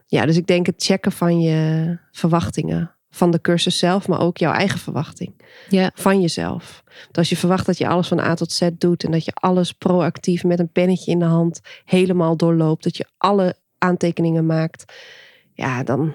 [0.07, 4.39] Ja, dus ik denk het checken van je verwachtingen van de cursus zelf, maar ook
[4.39, 5.33] jouw eigen verwachting
[5.69, 5.91] ja.
[5.95, 6.83] van jezelf.
[7.05, 9.33] Want als je verwacht dat je alles van A tot Z doet en dat je
[9.35, 14.93] alles proactief met een pennetje in de hand helemaal doorloopt, dat je alle aantekeningen maakt,
[15.53, 16.15] ja, dan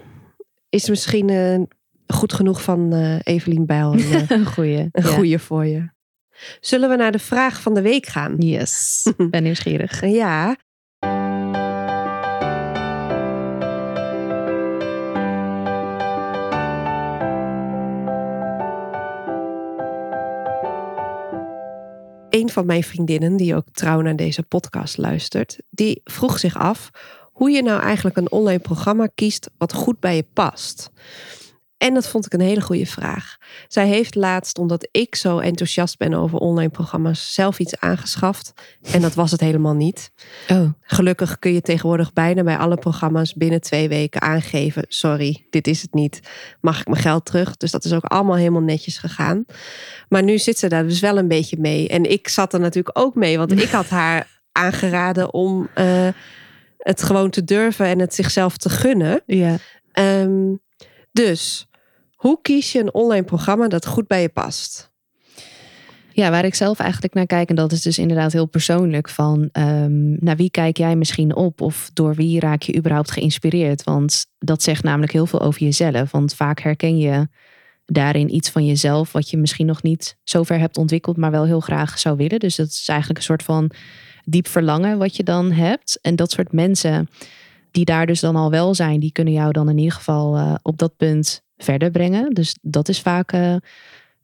[0.69, 1.61] is misschien uh,
[2.07, 5.89] goed genoeg van uh, Evelien Bijl een, uh, goeie, een goeie voor je.
[6.59, 8.35] Zullen we naar de vraag van de week gaan?
[8.37, 10.05] Yes, ben nieuwsgierig.
[10.05, 10.57] ja,
[22.41, 26.91] een van mijn vriendinnen, die ook trouw naar deze podcast luistert, die vroeg zich af
[27.31, 30.91] hoe je nou eigenlijk een online programma kiest wat goed bij je past.
[31.81, 33.37] En dat vond ik een hele goede vraag.
[33.67, 38.53] Zij heeft laatst, omdat ik zo enthousiast ben over online programma's, zelf iets aangeschaft.
[38.91, 40.11] En dat was het helemaal niet.
[40.47, 40.69] Oh.
[40.81, 45.81] Gelukkig kun je tegenwoordig bijna bij alle programma's binnen twee weken aangeven: sorry, dit is
[45.81, 46.19] het niet.
[46.59, 47.57] Mag ik mijn geld terug?
[47.57, 49.45] Dus dat is ook allemaal helemaal netjes gegaan.
[50.09, 51.87] Maar nu zit ze daar dus wel een beetje mee.
[51.87, 56.07] En ik zat er natuurlijk ook mee, want ik had haar aangeraden om uh,
[56.77, 59.21] het gewoon te durven en het zichzelf te gunnen.
[59.25, 59.57] Ja.
[59.93, 60.61] Um,
[61.11, 61.69] dus
[62.21, 64.91] hoe kies je een online programma dat goed bij je past?
[66.11, 69.49] Ja, waar ik zelf eigenlijk naar kijk, en dat is dus inderdaad heel persoonlijk, van
[69.53, 73.83] um, naar wie kijk jij misschien op of door wie raak je überhaupt geïnspireerd?
[73.83, 77.27] Want dat zegt namelijk heel veel over jezelf, want vaak herken je
[77.85, 81.45] daarin iets van jezelf wat je misschien nog niet zo ver hebt ontwikkeld, maar wel
[81.45, 82.39] heel graag zou willen.
[82.39, 83.71] Dus dat is eigenlijk een soort van
[84.23, 85.99] diep verlangen wat je dan hebt.
[86.01, 87.07] En dat soort mensen
[87.71, 90.53] die daar dus dan al wel zijn, die kunnen jou dan in ieder geval uh,
[90.61, 92.33] op dat punt verder brengen.
[92.33, 93.55] Dus dat is vaak uh,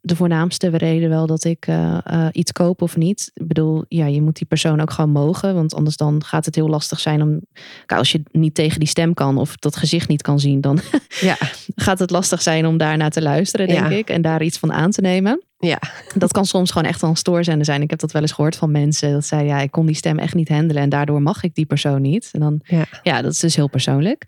[0.01, 3.31] de voornaamste reden wel dat ik uh, uh, iets koop of niet.
[3.33, 5.55] Ik bedoel, ja, je moet die persoon ook gewoon mogen.
[5.55, 7.39] Want anders dan gaat het heel lastig zijn om.
[7.85, 10.79] Als je niet tegen die stem kan of dat gezicht niet kan zien, dan
[11.19, 11.37] ja.
[11.75, 13.97] gaat het lastig zijn om daarnaar te luisteren, denk Ja.
[13.97, 14.09] ik.
[14.09, 15.41] En daar iets van aan te nemen.
[15.59, 15.79] Ja,
[16.15, 17.81] Dat kan soms gewoon echt wel een stoorzender zijn.
[17.81, 19.11] Ik heb dat wel eens gehoord van mensen.
[19.11, 20.81] Dat zeiden, ja, ik kon die stem echt niet handelen.
[20.81, 22.29] En daardoor mag ik die persoon niet.
[22.31, 22.85] En dan, Ja.
[23.03, 24.25] ja, dat is dus heel persoonlijk.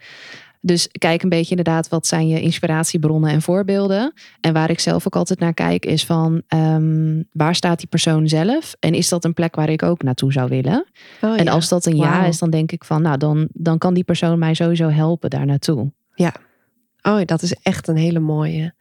[0.62, 4.14] Dus kijk een beetje inderdaad, wat zijn je inspiratiebronnen en voorbeelden.
[4.42, 8.28] En waar ik zelf ook altijd naar kijk, is van ehm, waar staat die persoon
[8.28, 8.76] zelf?
[8.80, 10.86] En is dat een plek waar ik ook naartoe zou willen?
[11.22, 11.52] Oh, en ja.
[11.52, 14.40] als dat een ja is, dan denk ik van, nou, dan, dan kan die persoon
[14.40, 15.92] mij sowieso helpen daar naartoe.
[17.02, 18.74] Oh, dat is echt een hele mooie.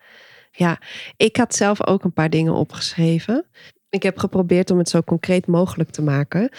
[0.59, 0.81] Ja,
[1.17, 3.45] ik had zelf ook een paar dingen opgeschreven.
[3.91, 6.51] Ik heb geprobeerd om het zo concreet mogelijk te maken.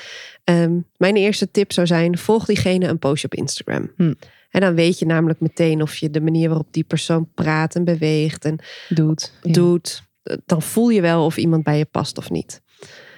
[0.44, 3.92] Ehm, mijn eerste tip zou zijn: volg diegene een post op Instagram.
[3.96, 4.14] Hm.
[4.50, 7.84] En dan weet je namelijk meteen of je de manier waarop die persoon praat en
[7.84, 9.34] beweegt en Doet.
[9.42, 9.52] Ja.
[9.52, 10.04] doet,
[10.46, 12.62] dan voel je wel of iemand bij je past of niet.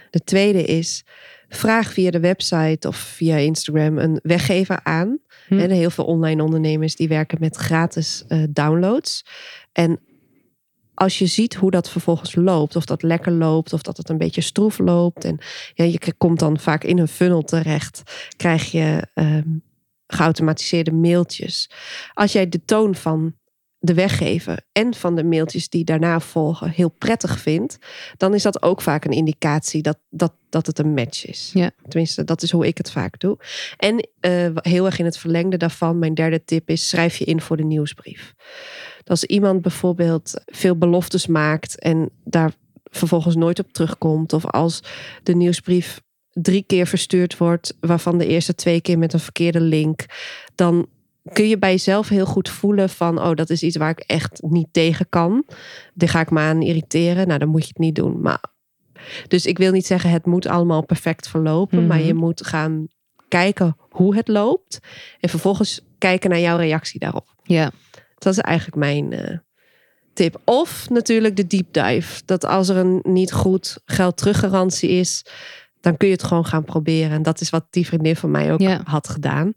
[0.09, 1.03] De tweede is:
[1.49, 5.19] vraag via de website of via Instagram een weggever aan.
[5.47, 5.59] Hm.
[5.59, 9.25] En heel veel online ondernemers die werken met gratis eh, downloads.
[9.71, 9.99] En
[11.01, 14.17] als je ziet hoe dat vervolgens loopt, of dat lekker loopt, of dat het een
[14.17, 15.37] beetje stroef loopt, en
[15.73, 18.01] ja, je komt dan vaak in een funnel terecht,
[18.37, 19.49] krijg je ehm,
[20.07, 21.69] geautomatiseerde mailtjes.
[22.13, 23.33] Als jij de toon van
[23.79, 27.77] de weggever en van de mailtjes die daarna volgen heel prettig vindt,
[28.17, 31.51] dan is dat ook vaak een indicatie dat, dat, dat het een match is.
[31.53, 31.71] Ja.
[31.87, 33.37] Tenminste, dat is hoe ik het vaak doe.
[33.77, 37.41] En eh, heel erg in het verlengde daarvan, mijn derde tip is: schrijf je in
[37.41, 38.33] voor de nieuwsbrief.
[39.05, 44.83] Als iemand bijvoorbeeld veel beloftes maakt en daar vervolgens nooit op terugkomt, of als
[45.23, 50.05] de nieuwsbrief drie keer verstuurd wordt, waarvan de eerste twee keer met een verkeerde link,
[50.55, 50.87] dan
[51.33, 54.41] kun je bij jezelf heel goed voelen van, oh, dat is iets waar ik echt
[54.41, 55.45] niet tegen kan.
[55.93, 57.27] Daar ga ik me aan irriteren.
[57.27, 58.21] Nou, dan moet je het niet doen.
[58.21, 58.43] Maar,
[59.27, 61.87] dus ik wil niet zeggen, het moet allemaal perfect verlopen, Mhm.
[61.87, 62.87] maar je moet gaan
[63.27, 64.79] kijken hoe het loopt
[65.19, 67.27] en vervolgens kijken naar jouw reactie daarop.
[67.43, 67.71] Ja.
[68.23, 69.37] Dat is eigenlijk mijn eh,
[70.13, 70.41] tip.
[70.45, 72.21] Of natuurlijk de deep dive.
[72.25, 75.25] Dat als er een niet goed geld teruggarantie is,
[75.81, 77.11] dan kun je het gewoon gaan proberen.
[77.11, 78.81] En dat is wat die vriendin van mij ook Ja.
[78.83, 79.53] had gedaan.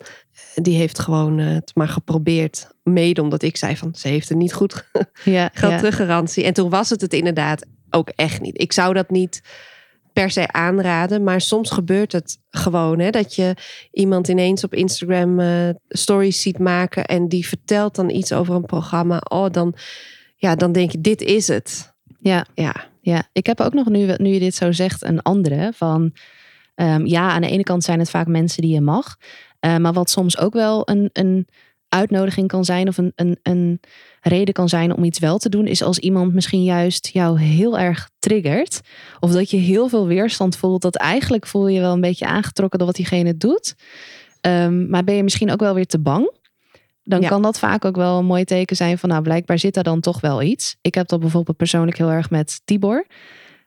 [0.54, 2.68] Die heeft gewoon eh, het maar geprobeerd.
[2.82, 4.88] Mede omdat ik zei van ze heeft er niet goed
[5.24, 5.50] Ja.
[5.52, 6.44] geld teruggarantie.
[6.44, 8.60] En toen was het het inderdaad ook echt niet.
[8.60, 9.40] Ik zou dat niet
[10.14, 13.54] per se aanraden, maar soms gebeurt het gewoon hè, dat je
[13.90, 18.66] iemand ineens op Instagram eh, stories ziet maken en die vertelt dan iets over een
[18.66, 19.20] programma.
[19.28, 19.74] Oh, dan,
[20.36, 21.92] ja, dan denk je dit is het.
[22.20, 22.46] Ja.
[22.54, 26.12] Ja, Ja, ik heb ook nog nu, nu je dit zo zegt, een andere van.
[26.74, 29.16] ehm, ja, aan de ene kant zijn het vaak mensen die je mag.
[29.60, 31.48] eh, maar wat soms ook wel een, een
[31.88, 33.80] uitnodiging kan zijn of een, een, een
[34.28, 37.78] reden kan zijn om iets wel te doen, is als iemand misschien juist jou heel
[37.78, 38.80] erg triggert.
[39.20, 40.82] Of dat je heel veel weerstand voelt.
[40.82, 43.74] Dat eigenlijk voel je wel een beetje aangetrokken door wat diegene doet.
[44.40, 46.32] Ehm, maar ben je misschien ook wel weer te bang?
[47.02, 47.28] Dan Ja.
[47.28, 50.00] kan dat vaak ook wel een mooi teken zijn van, nou, blijkbaar zit daar dan
[50.00, 50.76] toch wel iets.
[50.80, 53.06] Ik heb dat bijvoorbeeld persoonlijk heel erg met Tibor.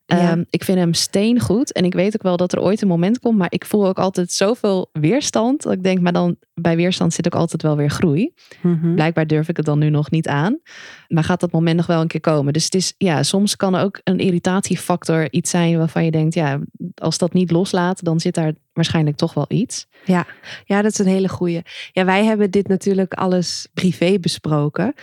[0.07, 0.31] Ja.
[0.31, 1.71] Ehm, ik vind hem steengoed.
[1.71, 3.37] En ik weet ook wel dat er ooit een moment komt.
[3.37, 5.63] Maar ik voel ook altijd zoveel weerstand.
[5.63, 8.33] Dat ik denk, maar dan bij weerstand zit ook altijd wel weer groei.
[8.61, 8.93] Mhm.
[8.93, 10.59] Blijkbaar durf ik het dan nu nog niet aan.
[11.07, 12.53] Maar gaat dat moment nog wel een keer komen?
[12.53, 16.59] Dus het is, ja, soms kan ook een irritatiefactor iets zijn waarvan je denkt, ja,
[16.95, 19.87] als dat niet loslaat, dan zit daar waarschijnlijk toch wel iets.
[20.05, 20.25] Ja,
[20.65, 21.61] ja, dat is een hele goeie.
[21.91, 24.93] Ja, wij hebben dit natuurlijk alles privé besproken.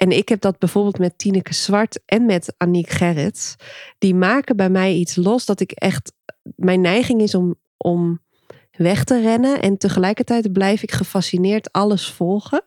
[0.00, 3.56] En ik heb dat bijvoorbeeld met Tineke Zwart en met Aniek Gerrits.
[3.98, 6.12] Die maken bij mij iets los dat ik echt
[6.56, 8.20] mijn neiging is om, om
[8.70, 9.60] weg te rennen.
[9.60, 12.62] En tegelijkertijd blijf ik gefascineerd alles volgen.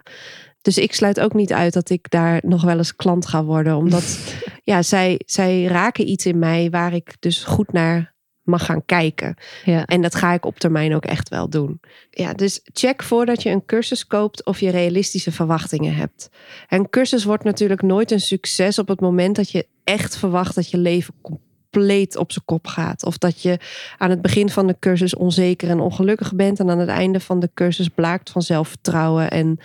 [0.61, 3.75] Dus ik sluit ook niet uit dat ik daar nog wel eens klant ga worden.
[3.75, 8.12] Omdat ja, zij, zij raken iets in mij waar ik dus goed naar
[8.43, 9.35] mag gaan kijken.
[9.65, 9.85] Ja.
[9.85, 11.79] En dat ga ik op termijn ook echt wel doen.
[12.09, 16.29] Ja, dus check voordat je een cursus koopt of je realistische verwachtingen hebt.
[16.69, 20.69] Een cursus wordt natuurlijk nooit een succes op het moment dat je echt verwacht dat
[20.69, 23.05] je leven compleet op zijn kop gaat.
[23.05, 23.59] Of dat je
[23.97, 27.39] aan het begin van de cursus onzeker en ongelukkig bent en aan het einde van
[27.39, 29.57] de cursus blaakt van zelfvertrouwen en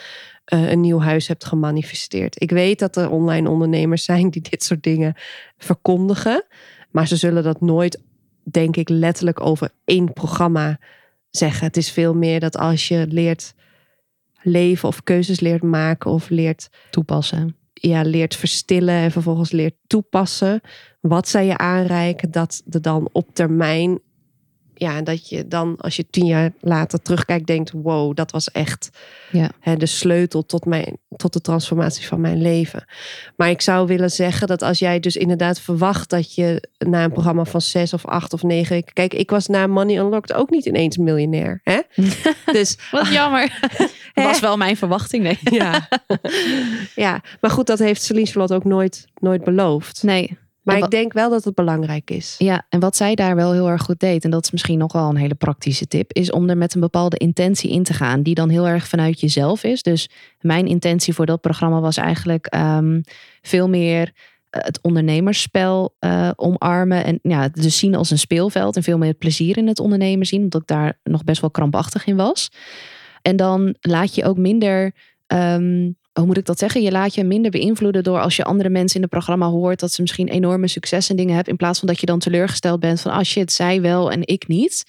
[0.55, 2.43] uh, een nieuw huis hebt gemanifesteerd.
[2.43, 5.14] Ik weet dat er online ondernemers zijn die dit soort dingen
[5.59, 6.45] verkondigen,
[6.91, 8.01] maar ze zullen dat nooit
[8.51, 10.78] denk ik letterlijk over één programma
[11.30, 11.66] zeggen.
[11.66, 13.55] Het is veel meer dat als je leert
[14.42, 17.57] leven of keuzes leert maken of leert toepassen.
[17.72, 20.61] Ja, leert verstillen en vervolgens leert toepassen
[21.01, 24.01] wat zij je aanreiken, dat er dan op termijn
[24.79, 28.91] ja, dat je dan als je tien jaar later terugkijkt, denkt: wow, dat was echt
[29.33, 29.51] ja.
[29.61, 32.85] hè, de sleutel tot, mijn, tot de transformatie van mijn leven.
[33.37, 37.12] Maar ik zou willen zeggen dat als jij dus inderdaad verwacht dat je na een
[37.12, 38.85] programma van zes of acht of negen.
[38.93, 41.61] Kijk, ik was na Money Unlocked ook niet ineens miljonair.
[41.62, 41.81] Hè?
[42.53, 43.59] dus, Wat jammer.
[44.14, 45.22] Dat was wel mijn verwachting.
[45.22, 45.39] Nee.
[45.43, 45.89] Ja.
[46.95, 50.03] ja, maar goed, dat heeft Celine Charlotte ook nooit, nooit beloofd.
[50.03, 50.39] Nee.
[50.75, 52.35] Maar ik denk wel dat het belangrijk is.
[52.39, 54.93] Ja, en wat zij daar wel heel erg goed deed, en dat is misschien nog
[54.93, 58.23] wel een hele praktische tip, is om er met een bepaalde intentie in te gaan,
[58.23, 59.83] die dan heel erg vanuit jezelf is.
[59.83, 60.09] Dus
[60.41, 63.01] mijn intentie voor dat programma was eigenlijk ehm,
[63.43, 64.12] veel meer
[64.51, 67.05] eh, het ondernemersspel uh, omarmen.
[67.05, 70.43] En ja, dus zien als een speelveld en veel meer plezier in het ondernemen zien,
[70.43, 72.51] omdat ik daar nog best wel krampachtig in was.
[73.23, 74.95] En dan laat je ook minder
[75.27, 76.83] ehm, hoe moet ik dat zeggen?
[76.83, 79.93] Je laat je minder beïnvloeden door als je andere mensen in het programma hoort dat
[79.93, 81.53] ze misschien enorme succes en dingen hebben.
[81.53, 84.49] In plaats van dat je dan teleurgesteld bent van, ah shit, zij wel en ik
[84.49, 84.85] niet.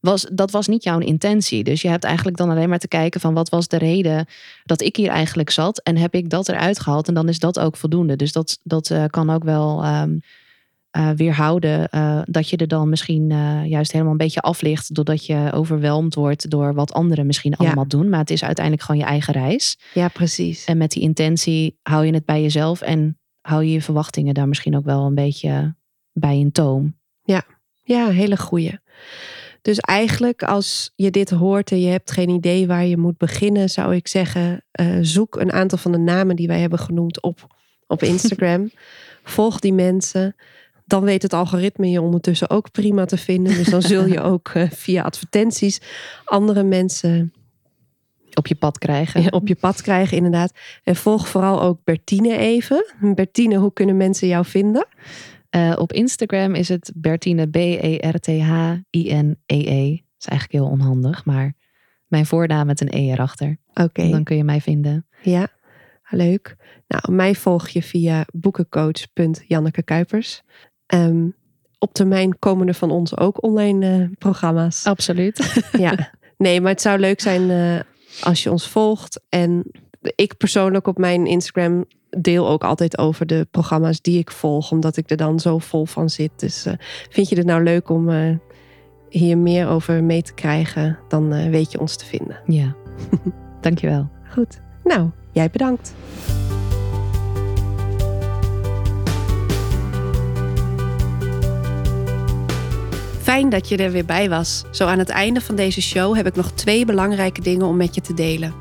[0.00, 1.64] Was, dat was niet jouw intentie.
[1.64, 4.26] Dus je hebt eigenlijk dan alleen maar te kijken van wat was de reden
[4.64, 5.78] dat ik hier eigenlijk zat.
[5.78, 8.16] En heb ik dat eruit gehaald en dan is dat ook voldoende.
[8.16, 10.20] Dus dat, dat uh, kan ook wel um,
[10.96, 14.94] uh, weerhouden uh, dat je er dan misschien uh, juist helemaal een beetje aflicht.
[14.94, 18.08] Doordat je overweldigd wordt door wat anderen misschien allemaal doen.
[18.08, 19.78] Maar het is uiteindelijk gewoon je eigen reis.
[19.94, 20.64] Ja, precies.
[20.64, 24.48] En met die intentie hou je het bij jezelf en hou je je verwachtingen daar
[24.48, 25.74] misschien ook wel een beetje
[26.12, 26.98] bij in toom.
[27.22, 27.44] Ja,
[27.82, 28.78] ja hele goeie.
[29.62, 33.70] Dus eigenlijk als je dit hoort en je hebt geen idee waar je moet beginnen,
[33.70, 34.64] zou ik zeggen,
[35.00, 37.46] zoek een aantal van de namen die wij hebben genoemd op,
[37.86, 38.70] op Instagram.
[39.22, 40.34] Volg die mensen
[40.92, 43.54] dan weet het algoritme je ondertussen ook prima te vinden.
[43.54, 45.80] Dus dan zul je ook uh, via advertenties
[46.24, 47.32] andere mensen
[48.34, 49.32] op je pad krijgen.
[49.32, 50.52] Op je pad krijgen, inderdaad.
[50.84, 52.84] En volg vooral ook Bertine even.
[53.14, 54.86] Bertine, hoe kunnen mensen jou vinden?
[55.56, 58.74] Uh, op Instagram is het Bertine B-E-R-T-H-I-N-E-E.
[59.46, 59.90] -E.
[59.90, 61.54] Dat is eigenlijk heel onhandig, maar
[62.06, 63.56] mijn voornaam met een E erachter.
[63.74, 64.08] Oké.
[64.08, 65.06] Dan kun je mij vinden.
[65.22, 65.48] Ja,
[66.08, 66.56] leuk.
[66.88, 70.42] Nou, mij volg je via boekencoach.janneke Kuipers.
[70.94, 71.34] Um,
[71.78, 74.86] op termijn komen er van ons ook online uh, programma's.
[74.86, 75.62] Absoluut.
[75.78, 77.80] ja, nee, maar het zou leuk zijn uh,
[78.22, 79.20] als je ons volgt.
[79.28, 79.64] En
[80.00, 84.96] ik persoonlijk op mijn Instagram deel ook altijd over de programma's die ik volg, omdat
[84.96, 86.30] ik er dan zo vol van zit.
[86.36, 86.72] Dus uh,
[87.10, 88.10] vind je het nou leuk om
[89.08, 92.40] hier meer over mee te krijgen, dan weet je ons te vinden.
[92.46, 92.74] Ja,
[93.60, 94.08] dankjewel.
[94.30, 94.60] Goed.
[94.84, 95.94] Nou, jij bedankt.
[103.32, 104.62] Fijn dat je er weer bij was.
[104.70, 107.94] Zo aan het einde van deze show heb ik nog twee belangrijke dingen om met
[107.94, 108.54] je te delen.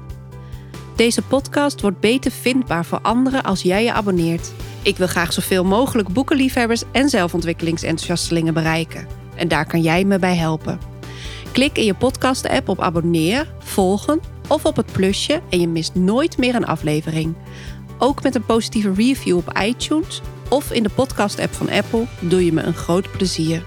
[0.96, 4.52] Deze podcast wordt beter vindbaar voor anderen als jij je abonneert.
[4.82, 9.08] Ik wil graag zoveel mogelijk boekenliefhebbers en zelfontwikkelingsenthousiastelingen bereiken.
[9.36, 10.80] En daar kan jij me bij helpen.
[11.52, 16.38] Klik in je podcast-app op abonneer, volgen of op het plusje en je mist nooit
[16.38, 17.36] meer een aflevering.
[17.98, 22.54] Ook met een positieve review op iTunes of in de podcast-app van Apple doe je
[22.54, 23.64] me een groot plezier.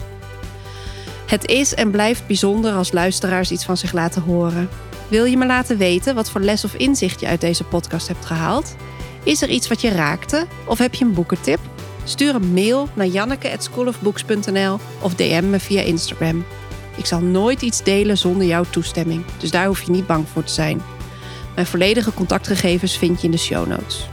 [1.35, 4.69] Het is en blijft bijzonder als luisteraars iets van zich laten horen.
[5.09, 8.25] Wil je me laten weten wat voor les of inzicht je uit deze podcast hebt
[8.25, 8.77] gehaald?
[9.23, 11.59] Is er iets wat je raakte of heb je een boekentip?
[12.05, 16.45] Stuur een mail naar janneke@schoolofbooks.nl of DM me via Instagram.
[16.97, 20.45] Ik zal nooit iets delen zonder jouw toestemming, dus daar hoef je niet bang voor
[20.45, 20.83] te zijn.
[21.55, 24.09] Mijn volledige contactgegevens vind je in de show notes.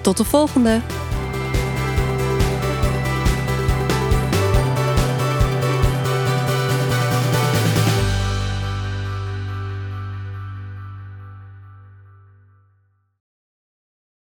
[0.00, 0.80] Tot de volgende!